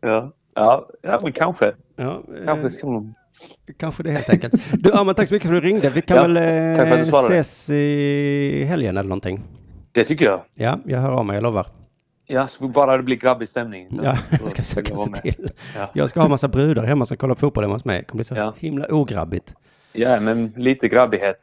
[0.00, 0.32] ja.
[0.54, 1.72] Ja, ja, men kanske.
[1.96, 3.14] Ja, Kanske eh, ska man...
[3.76, 4.54] kanske det helt enkelt.
[4.72, 5.90] Du Arman, tack så mycket för att du ringde.
[5.90, 9.42] Vi kan Ja, väl eh, ses i helgen eller någonting.
[9.92, 10.40] Det tycker jag.
[10.54, 11.66] Ja, jag hör av mig, jag lovar.
[12.30, 13.88] Ja, så bara det blir grabbig stämning.
[14.02, 15.50] Ja, jag ska försöka se till.
[15.76, 15.90] Ja.
[15.92, 17.98] Jag ska ha massa brudar hemma som kollar på fotboll hemma hos mig.
[17.98, 18.54] Det kommer bli så Ja.
[18.58, 19.54] himla ograbbigt.
[19.92, 21.40] Ja, men lite grabbighet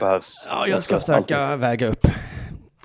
[0.00, 0.46] behövs.
[0.50, 1.58] Ja, jag ska försöka alltid.
[1.60, 2.06] väga upp.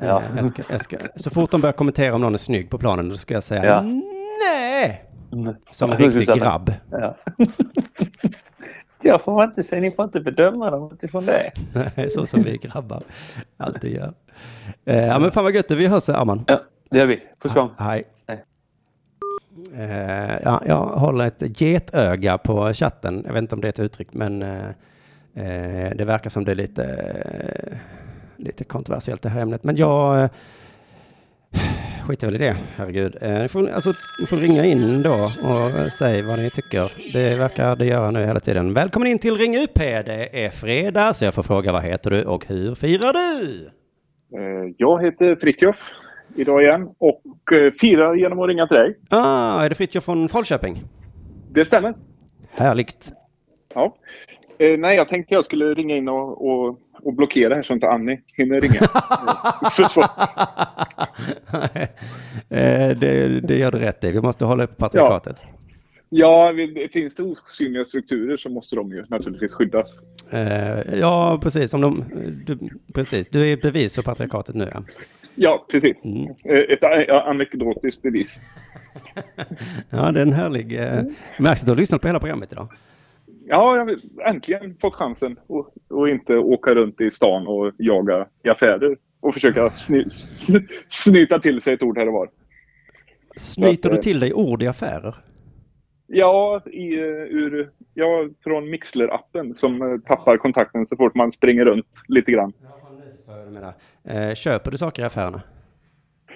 [0.02, 0.22] Ja.
[0.22, 2.78] Eh, Jag ska, jag ska, så fort de börjar kommentera om någon är snygg på
[2.78, 3.82] planen, då ska jag säga Ja.
[4.52, 5.04] nej!
[5.34, 5.56] Mm.
[5.72, 6.74] Som en riktig grabb.
[6.92, 7.16] Ja.
[9.06, 11.52] Jag får inte säga, ni får inte bedöma dem utifrån det.
[11.96, 13.02] Nej, så som vi grabbar
[13.58, 14.14] alltid gör.
[14.86, 15.72] Eh, Ja, men fan vad gött.
[15.72, 16.44] Vi hörs, Arman.
[16.48, 16.62] Ja,
[16.94, 17.22] det gör vi.
[17.40, 17.70] Puss kram.
[17.78, 18.04] Hej.
[18.28, 18.44] Hej.
[19.78, 23.24] Eh, ja, jag håller ett getöga på chatten.
[23.26, 24.68] Jag vet inte om det är ett uttryck, men eh,
[25.34, 27.78] eh, det verkar som det är lite, eh,
[28.38, 29.64] lite kontroversiellt det här ämnet.
[29.64, 30.30] Men jag eh,
[32.08, 33.18] skiter väl i det, herregud.
[33.22, 36.92] Ni, får, alltså, ni får ringa in då och säga vad ni tycker.
[37.14, 38.74] Det verkar det göra nu hela tiden.
[38.74, 39.76] Välkommen in till Ring UP.
[39.76, 43.70] Det är fredag, så jag får fråga vad heter du och hur firar du?
[44.78, 45.94] Jag heter Fritjof
[46.36, 48.98] idag igen och eh, firar genom att ringa till dig.
[49.10, 50.84] Ah, är det Fritiof från Falköping?
[51.52, 51.94] Det stämmer.
[52.58, 53.12] Härligt.
[53.74, 53.96] Ja.
[54.58, 57.90] Eh, nej, jag tänkte jag skulle ringa in och, och, och blockera här så inte
[57.90, 58.80] Annie hinner ringa.
[62.50, 64.12] Eh, det, det gör du rätt i.
[64.12, 65.38] Vi måste hålla upp patriarkatet.
[65.42, 65.50] Ja,
[66.52, 69.96] vi- finns det osynliga strukturer så måste de ju naturligtvis skyddas.
[70.32, 71.74] Eh, ja, precis.
[71.74, 72.04] Om de,
[72.46, 72.58] du,
[72.94, 73.30] precis.
[73.30, 74.70] Du är ett bevis för patriarkatet nu.
[74.74, 74.84] Ja,
[75.36, 75.98] Ja, precis.
[76.04, 76.24] Mm.
[76.46, 78.40] Eh, Ett anekdotiskt bevis.
[79.90, 80.80] ja det är en härlig...
[80.80, 81.02] Eh,
[81.40, 82.68] märks att du har lyssnat på hela programmet idag.
[83.48, 83.96] Ja, jag har
[84.30, 89.34] äntligen fått chansen att och inte åka runt i stan och jaga i affärer och
[89.34, 92.30] försöka sny, sn- snyta till sig ett ord här och var.
[93.38, 95.16] Snyter Så du att, eh, till dig ord i affärer?
[96.16, 96.94] Ja, i,
[97.30, 102.54] ur, ja från Mixler-appen som eh, tappar kontakten så fort man springer runt lite grann.
[104.04, 105.42] Eh, köper du saker i affärerna?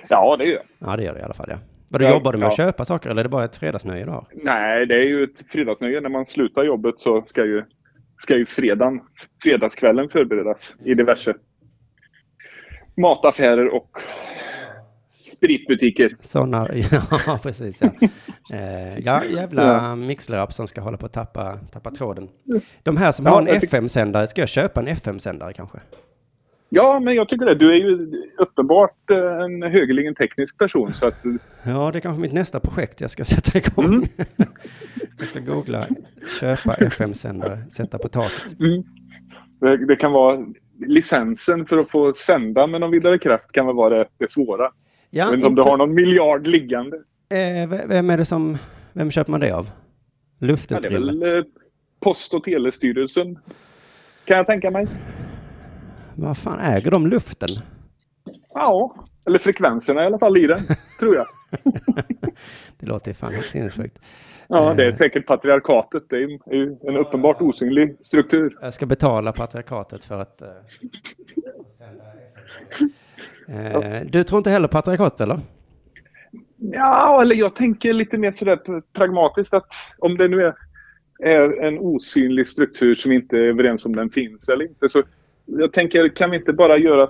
[0.10, 0.60] Ja, det är ju.
[0.80, 1.48] Ja, det gör du i alla fall.
[1.50, 1.58] Ja.
[1.90, 2.66] Vad du jobbar du med att ja.
[2.66, 4.26] köpa saker eller är det bara ett fredagsnöje du har?
[4.32, 6.02] Nej, det är ju ett fredagsnöje.
[6.02, 7.64] När man slutar jobbet så ska ju,
[8.18, 9.02] ska ju fredagen,
[9.44, 11.34] fredagskvällen förberedas i diverse
[12.98, 13.98] mataffärer och
[15.28, 16.16] spritbutiker.
[16.22, 16.68] Sådana,
[17.28, 17.90] ja precis ja.
[18.54, 22.30] Eh, ja, jävla mixler som ska hålla på att tappa, tappa tråden.
[22.84, 25.80] De här som Ja, har en FM-sändare, ska jag köpa en FM-sändare kanske?
[26.70, 27.56] Ja, men jag tycker det.
[27.56, 30.94] Du är ju uppenbart eh, en högerligen teknisk person.
[30.94, 31.16] Så att,
[31.64, 33.86] Ja, det är kanske mitt nästa projekt jag ska sätta igång.
[33.86, 34.04] Mm.
[35.20, 35.86] jag ska googla,
[36.40, 38.60] köpa FM-sändare, sätta på taket.
[38.60, 38.84] mm,
[39.60, 40.46] det, det kan vara
[40.88, 44.72] licensen för att få sända med någon vidare kraft kan väl vara det, det svåra.
[45.10, 46.97] Ja, jag vet inte om du har någon miljard liggande.
[47.30, 48.58] eh, vem är det som,
[48.93, 49.66] vem köper man det av?
[49.66, 49.72] Ja,
[50.39, 51.16] det är Luftutrymmet.
[51.28, 51.43] väl eh,
[51.99, 53.39] Post och telestyrelsen.
[54.26, 54.88] Kan jag tänka mig.
[56.16, 57.49] Vad fan, äger de luften?
[58.53, 58.95] Ja,
[59.26, 60.60] eller frekvenserna i alla fall i den,
[60.99, 61.26] tror jag.
[62.80, 63.99] Det låter fan helt sinnessjukt.
[64.47, 64.95] Ja, det är Eh.
[64.95, 66.03] säkert patriarkatet.
[66.10, 68.58] Det är en uppenbart osynlig struktur.
[68.62, 70.41] Jag ska betala patriarkatet för att...
[70.41, 70.47] eh,
[73.48, 75.39] Eh, du tror inte heller patriarkatet eller?
[76.58, 80.54] Ja, eller jag tänker lite mer sådär pragmatiskt att om det nu är,
[81.24, 84.89] är en osynlig struktur som inte är överens om den finns eller inte.
[84.89, 85.04] Så
[85.45, 87.10] jag tänker, kan vi inte bara göra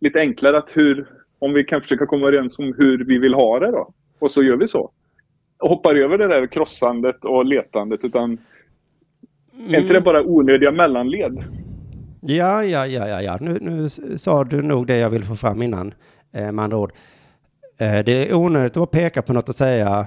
[0.00, 1.06] lite enklare att hur,
[1.38, 3.92] om vi kan försöka komma överens om hur vi vill ha det då?
[4.18, 4.90] Och så gör vi så.
[5.58, 8.38] Och hoppar över det där krossandet och letandet utan
[9.68, 11.44] är inte det bara onödiga mellanled?
[12.26, 13.38] Ja, ja, ja, ja, ja.
[13.40, 15.94] Nu, nu sa du nog det jag ville få fram innan,
[16.34, 16.92] eh, med andra ord.
[17.78, 20.06] Eh, det är onödigt att peka på något och säga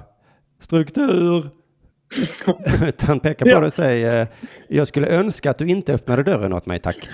[0.59, 1.45] struktur.
[2.88, 3.59] Utan peka på Ja.
[3.59, 4.28] det och säga, eh,
[4.70, 7.09] jag skulle önska att du inte öppnade dörren åt mig, tack.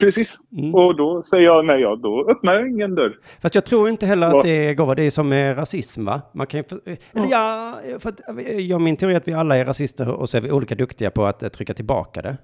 [0.00, 0.38] Precis.
[0.52, 0.74] Mm.
[0.74, 3.16] Och då säger jag nej, ja, då öppnar jag ingen dörr.
[3.42, 4.94] Fast jag tror inte heller att det går.
[4.94, 6.20] Det är som med rasism, va?
[6.34, 8.20] Man kan för, eller ja, för att,
[8.58, 11.10] ja, min teori är att vi alla är rasister och så är vi olika duktiga
[11.10, 12.36] på att eh, trycka tillbaka det.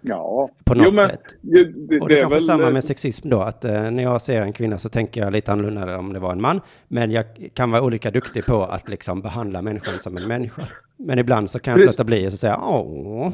[0.00, 0.50] Ja.
[0.64, 1.36] På något jo, men, sätt.
[1.40, 4.02] Det, det, Och det, det är väl, samma eh, med sexism då, att eh, när
[4.02, 6.60] jag ser en kvinna så tänker jag lite annorlunda om det var en man.
[6.88, 7.24] Men jag
[7.54, 10.62] kan vara olika duktig på att liksom behandla människan som en människa.
[10.96, 13.30] Men ibland så kan jag inte låta bli och så säga åh.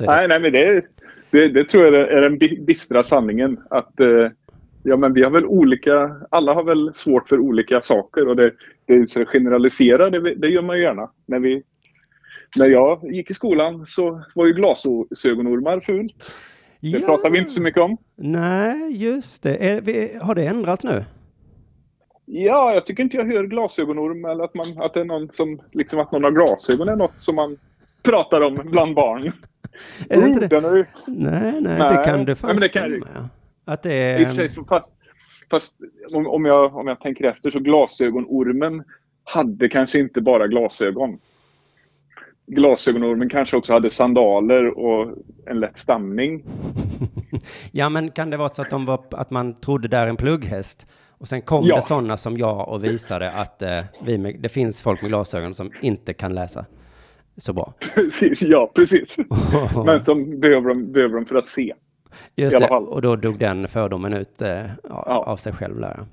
[0.06, 0.84] Nej, nej, men det,
[1.30, 3.60] det, det tror jag är den bi- bistra sanningen.
[3.70, 4.28] Att eh,
[4.82, 8.52] ja, men vi har väl olika, alla har väl svårt för olika saker och det,
[8.86, 11.10] det generalisera, det, det gör man ju gärna.
[11.26, 11.62] När, vi,
[12.56, 16.32] när jag gick i skolan så var ju glasögonormar fult.
[16.80, 17.06] Det Ja.
[17.06, 17.96] pratar vi inte så mycket om.
[18.16, 19.56] Nej, just det.
[19.70, 21.04] Är, vi, har det ändrats nu?
[22.26, 25.60] Ja, jag tycker inte jag hör glasögonorm eller att, man, att det är någon som,
[25.72, 27.56] liksom att någon har glasögon är något som man
[28.02, 29.32] pratar om bland barn.
[30.08, 30.56] Är det inte Oh, det?
[30.56, 31.96] är Nej, nej, Nej.
[31.96, 33.28] det kan du Nej, fan men det kan- ja.
[33.64, 34.64] Att det I och för sig, är...
[34.68, 34.86] fast,
[35.50, 35.74] fast
[36.14, 38.82] om, om, jag, om jag tänker efter så glasögonormen
[39.24, 41.18] hade kanske inte bara glasögon.
[42.46, 46.44] Glasögonormen kanske också hade sandaler och en lätt stamning.
[47.72, 50.88] Ja, men kan det vara så att, de var, att man trodde där en plugghäst
[51.08, 51.76] och sen kom Ja.
[51.76, 55.54] det sådana som jag och visade att eh, vi med, det finns folk med glasögon
[55.54, 56.66] som inte kan läsa
[57.36, 57.74] så bra.
[57.94, 59.16] Precis, ja, precis.
[59.84, 61.74] Men som behöver de, behöver de för att se.
[62.36, 62.88] Just det, fall.
[62.88, 66.06] och då dog den fördomen ut eh, ja, av sig själv där.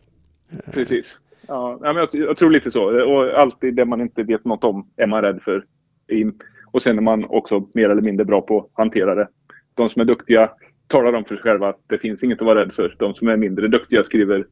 [0.71, 1.19] Precis.
[1.47, 3.03] Ja, men jag, jag tror lite så.
[3.05, 5.65] Och alltid det man inte vet något om är man rädd för.
[6.09, 6.31] I-
[6.71, 9.27] Och sen är man också mer eller mindre bra på att hantera det.
[9.73, 10.49] De som är duktiga
[10.87, 12.95] talar om för sig själva att det finns inget att vara rädd för.
[12.99, 14.45] De som är mindre duktiga skriver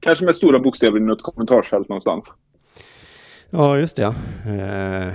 [0.00, 2.32] kanske med stora bokstäver i något kommentarsfält någonstans.
[3.50, 4.14] Ja, just det.
[4.46, 5.08] Eh,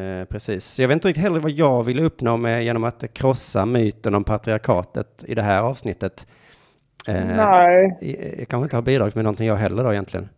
[0.00, 0.78] eh, precis.
[0.78, 4.24] Jag vet inte riktigt heller vad jag ville uppnå med genom att krossa myten om
[4.24, 6.26] patriarkatet i det här avsnittet.
[7.08, 7.98] Eh, Nej.
[8.00, 10.28] Jag, jag kanske inte har bidragit med någonting jag heller då egentligen.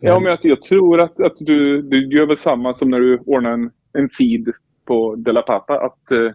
[0.00, 3.18] Ja, men jag, jag tror att, att du, du gör väl samma som när du
[3.26, 4.52] ordnar en, en feed
[4.86, 5.74] på Della Pappa.
[5.74, 6.30] Att eh,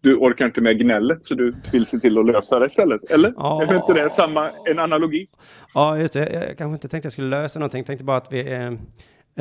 [0.00, 3.10] du orkar inte med gnället så du vill se till att lösa det istället.
[3.10, 3.34] Eller?
[3.36, 3.62] Ja.
[3.62, 5.26] Är inte det samma, en analogi?
[5.74, 6.32] Ja, just det.
[6.32, 7.78] Jag kanske inte tänkte jag skulle lösa någonting.
[7.78, 8.52] Jag tänkte bara att vi...
[8.52, 8.72] Eh,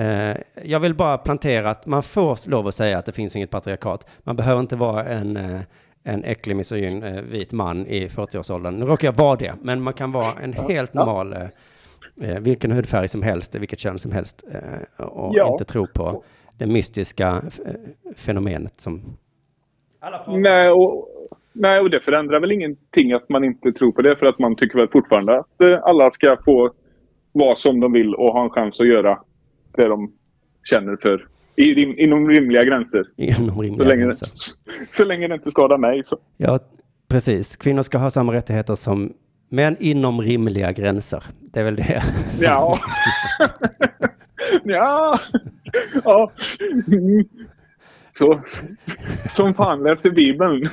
[0.06, 3.50] eh, jag vill bara plantera att man får lov att säga att det finns inget
[3.50, 4.10] patriarkat.
[4.24, 5.62] Man behöver inte vara en, eh,
[6.04, 8.80] en äcklig misogyn eh, vit man i 40-årsåldern.
[8.80, 11.36] Nu råkar jag vara det, men man kan vara en helt normal,
[12.22, 15.52] eh, vilken hudfärg som helst, vilket kön som helst, eh, och Ja.
[15.52, 16.24] inte tro på
[16.58, 19.02] det mystiska eh, fenomenet som...
[20.00, 21.08] Alla pratar Nej och,
[21.54, 24.16] nej, och det förändrar väl ingenting att man inte tror på det.
[24.16, 26.72] För att man tycker väl fortfarande att eh, alla ska få
[27.32, 29.20] vara som de vill och ha en chans att göra
[29.76, 30.12] det de
[30.64, 31.28] känner för.
[31.56, 33.04] I, rim, inom rimliga gränser.
[33.18, 34.28] inom Så rimliga länge, gränser.
[34.92, 36.02] så länge det inte skadar mig.
[36.04, 36.18] Så.
[36.38, 36.60] Ja,
[37.10, 37.56] precis.
[37.56, 39.14] Kvinnor ska ha samma rättigheter som
[39.52, 41.24] män inom rimliga gränser.
[41.40, 42.04] Det är väl det.
[42.42, 42.80] Ja.
[44.64, 45.20] ja.
[46.04, 46.32] ja.
[48.12, 48.42] Så.
[49.30, 50.70] Som fan läser Bibeln.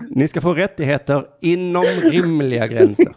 [0.10, 3.12] Ni ska få rättigheter inom rimliga gränser.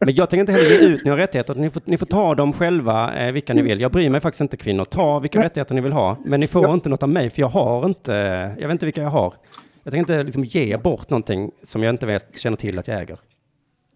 [0.00, 1.54] Men jag tänker inte heller ge ut några rättigheter.
[1.54, 3.80] Ni får, ni får ta dem själva, eh, vilka ni vill.
[3.80, 4.84] Jag bryr mig faktiskt inte kvinnor.
[4.84, 6.16] Ta vilka rättigheter ni vill ha.
[6.24, 8.12] Men ni får inte något av mig, för jag har inte,
[8.58, 9.34] jag vet inte vilka jag har.
[9.82, 13.00] Jag tänker inte liksom ge bort någonting som jag inte vet, känner till att jag
[13.02, 13.18] äger.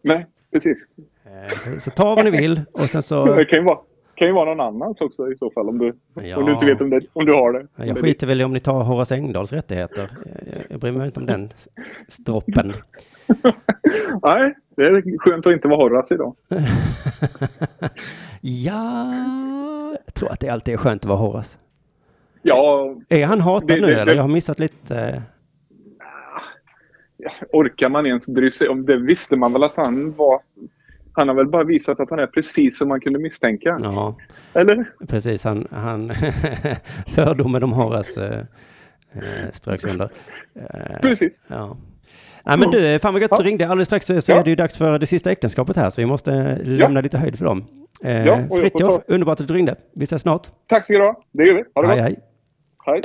[0.08, 0.78] Nej, precis.
[1.24, 3.24] Eh, Så, så ta vad ni vill och sen så...
[3.36, 3.78] Det kan ju vara,
[4.14, 5.68] kan ju vara någon annans också i så fall.
[5.68, 5.92] Om du,
[6.22, 6.36] Ja.
[6.36, 7.66] om du inte vet om, det, om du har det.
[7.76, 10.10] Jag det- skiter väl i om ni tar Horace Engdahls rättigheter.
[10.46, 11.50] Jag, jag bryr mig inte om den
[12.08, 12.72] stroppen.
[14.22, 16.34] Nej, det är skönt att inte vara Horace idag.
[18.40, 19.14] Ja,
[20.06, 21.58] jag tror att det alltid är skönt att vara Horace.
[22.42, 24.14] Ja, Är han hatad Det- nu det- eller?
[24.14, 25.22] Jag har missat lite.
[27.24, 28.96] Eh, ja, orkar man ens bry sig om det?
[28.96, 30.40] visste man väl att han var.
[31.12, 33.78] Han har väl bara visat att han är precis som man kunde misstänka.
[33.82, 34.16] Ja,
[34.54, 34.90] Eller?
[35.08, 35.44] precis.
[35.44, 36.12] Han, han
[37.14, 38.46] fördomen om Horace
[39.12, 40.10] eh, eh, ströks under.
[40.54, 41.40] Eh, Precis.
[41.46, 41.76] Ja.
[42.44, 43.36] Nej men du, fan vad gött Ja.
[43.36, 43.68] du ringde.
[43.68, 44.40] Alldeles strax så Ja.
[44.40, 47.38] är det ju dags för det sista äktenskapet här, så vi måste lämna lite höjd
[47.38, 47.64] för dem.
[48.04, 49.74] Eh, Ja, Fritiof, underbart att du ringde.
[49.94, 50.46] Vi ses snart.
[50.68, 51.22] Tack du ha.
[51.32, 51.64] Det gör vi.
[51.74, 52.04] Ha det Hej, bra.
[52.04, 52.18] hej.
[52.86, 53.02] Hej.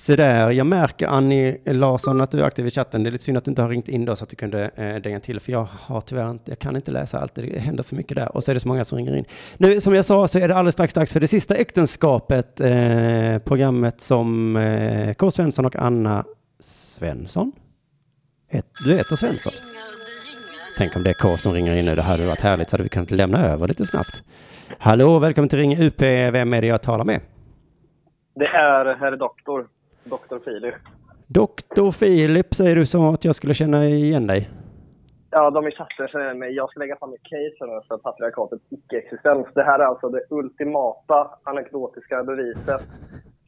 [0.00, 3.02] Så där, jag märker Annie Larsson att du är aktiv i chatten.
[3.02, 4.70] Det är lite synd att du inte har ringt in då så att du kunde
[4.74, 7.34] eh, dänga till, för jag har tyvärr inte, jag kan inte läsa allt.
[7.34, 9.24] Det händer så mycket där och så är det så många som ringer in.
[9.56, 13.38] Nu, som jag sa så är det alldeles strax dags för det sista äktenskapet, eh,
[13.38, 15.30] programmet som eh, K.
[15.30, 16.24] Svensson och Anna
[16.60, 17.52] Svensson?
[18.50, 19.52] Het, du heter Svensson?
[20.78, 22.82] Tänk om det är K som ringer in nu, det hade varit härligt så hade
[22.82, 24.24] vi kunnat lämna över lite snabbt.
[24.78, 27.20] Hallå, välkommen till Ring UP, vem är det jag talar med?
[28.34, 29.66] Det är herr doktor,
[30.10, 30.74] doktor Filip.
[31.26, 34.50] Doktor Filip säger du som att jag skulle känna igen dig.
[35.30, 39.46] Ja, de i chatten säger mig, jag ska lägga fram ett case för patriarkatets icke-existens.
[39.54, 42.80] Det här är alltså det ultimata anekdotiska beviset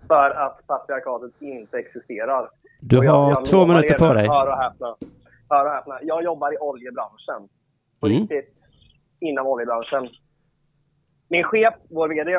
[0.08, 2.50] för att patriarkatet inte existerar.
[2.80, 4.26] Du Och jag- har jag två minuter er på dig.
[4.28, 4.96] Hör och häpna.
[5.50, 5.98] Hör och häpna.
[6.02, 7.48] Jag jobbar i oljebranschen.
[8.00, 8.18] På Mm.
[8.18, 8.54] riktigt.
[9.20, 10.08] Inom oljebranschen.
[11.28, 12.30] Min chef, vår VD,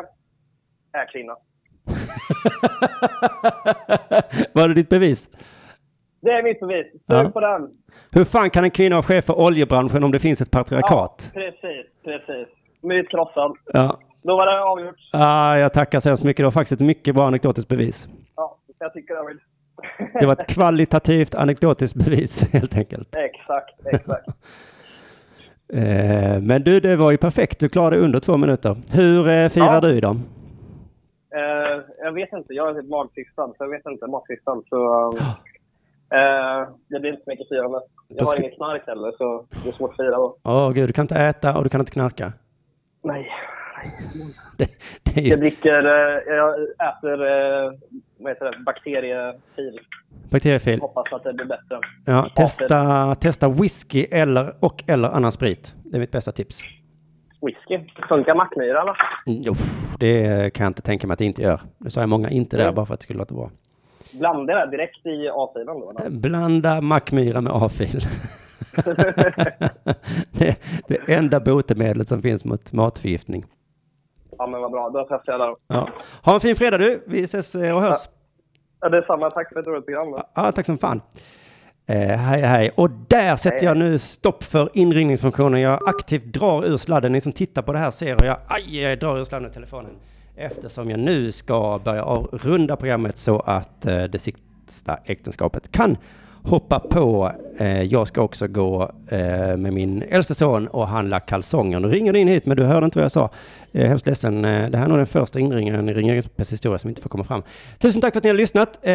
[0.91, 1.36] är kvinna.
[4.53, 5.30] Var det ditt bevis?
[6.22, 6.86] Det är mitt bevis.
[7.05, 7.30] Ja.
[7.34, 7.70] på den.
[8.12, 11.32] Hur fan kan en kvinna vara chef för oljebranschen om det finns ett patriarkat?
[11.34, 12.47] precis, precis.
[12.84, 13.55] Myt krossad.
[13.74, 13.99] Ja.
[14.24, 14.95] Då var det avgjort.
[15.14, 16.38] Ah, jag tackar så hemskt mycket.
[16.38, 18.07] Det var faktiskt ett mycket bra anekdotiskt bevis.
[18.36, 19.28] Ja, jag tycker det.
[19.28, 19.38] Vill.
[20.20, 23.16] Det var ett kvalitativt anekdotiskt bevis helt enkelt.
[23.16, 24.28] exakt, exakt.
[25.74, 27.59] Eh, men du, det var ju perfekt.
[27.59, 28.78] Du klarade under två minuter.
[28.93, 29.82] Hur eh, firar Ja.
[29.82, 30.20] du idag?
[31.36, 32.53] Eh, jag vet inte.
[32.53, 34.07] Jag är typ magsystad, så jag vet inte.
[34.07, 35.11] Magsystad, så...
[36.13, 37.79] Eh, det blir inte så mycket firande.
[38.07, 40.38] Jag Då har ska- inget knark heller, så det är svårt att fira då.
[40.43, 42.34] Åh gud, du kan inte äta och du kan inte knarka.
[43.03, 43.29] Nej.
[44.57, 44.67] Det,
[45.03, 45.86] det är Jag ju dricker...
[45.86, 47.25] Eh, jag äter...
[47.27, 47.71] Eh,
[48.17, 48.57] vad heter det?
[48.65, 49.79] Bakteriefil.
[50.32, 50.79] bakteriefil.
[50.82, 51.79] Hoppas att det blir bättre.
[52.05, 55.75] Ja, testa, testa whisky eller, och eller annan sprit.
[55.84, 56.61] Det är mitt bästa tips.
[57.42, 57.80] Whisky.
[58.10, 58.96] Funkar mackmyrarna?
[59.26, 59.54] Mm, Jo,
[60.00, 61.62] det kan jag inte tänka mig att det inte gör.
[61.78, 62.76] Det sa jag många inte där Mm.
[62.76, 63.50] bara för att det skulle låta bra.
[64.14, 65.89] Blanda det direkt i A-sidan då.
[65.89, 66.10] eller?
[66.10, 68.00] Blanda mackmyra med A-fil.
[70.32, 73.46] det, det enda botemedlet som finns mot matförgiftning.
[74.38, 74.89] Ja, men vad bra.
[74.89, 75.56] Då testar jag där.
[75.68, 75.89] Ja.
[76.24, 77.04] Ha en fin fredag du.
[77.08, 77.98] Vi ses eh, och hörs.
[78.82, 79.30] Ja, det är samma.
[79.32, 80.12] Tack för ett roligt program.
[80.12, 80.24] då.
[80.36, 81.00] Ja, tack som fan.
[81.92, 82.72] Eh, hej, hej.
[82.76, 85.62] Och där sätter jag nu stopp för inringningsfunktionen.
[85.62, 87.12] Jag aktivt drar ur sladden.
[87.12, 89.54] Ni som tittar på det här ser hur jag, aj, jag drar ur sladden ur
[89.54, 89.92] telefonen.
[90.36, 95.98] Eftersom jag nu ska börja avrunda programmet så att eh, det sista äktenskapet kan
[96.44, 97.32] hoppa på.
[97.58, 101.80] Eh, jag ska också gå eh, med min äldste son och handla kalsonger.
[101.80, 103.30] Nu ringer det in hit, men du hörde inte vad jag sa.
[103.72, 104.46] Jag är hemskt ledsen.
[104.46, 107.24] Eh, det här är nog den första inringningen i Ring historia som inte får komma
[107.24, 107.44] fram.
[107.80, 108.80] Tusen tack för att ni har lyssnat.
[108.82, 108.94] Eh,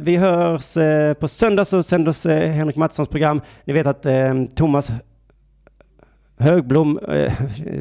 [0.00, 3.40] vi hörs eh, på söndag så sänder eh, Henrik Mattssons program.
[3.64, 4.90] Ni vet att eh, Thomas
[6.38, 7.32] Högblom, eh,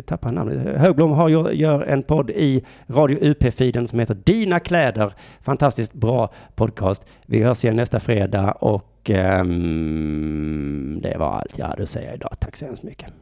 [0.06, 5.14] tappar namnet, Högblom har, gör, en podd i Radio UP-feeden som heter Dina kläder.
[5.42, 7.06] Fantastiskt bra podcast.
[7.26, 12.36] Vi hörs igen nästa fredag och ehm, det var allt jag hade att säga idag.
[12.40, 13.14] Tack så hemskt mycket.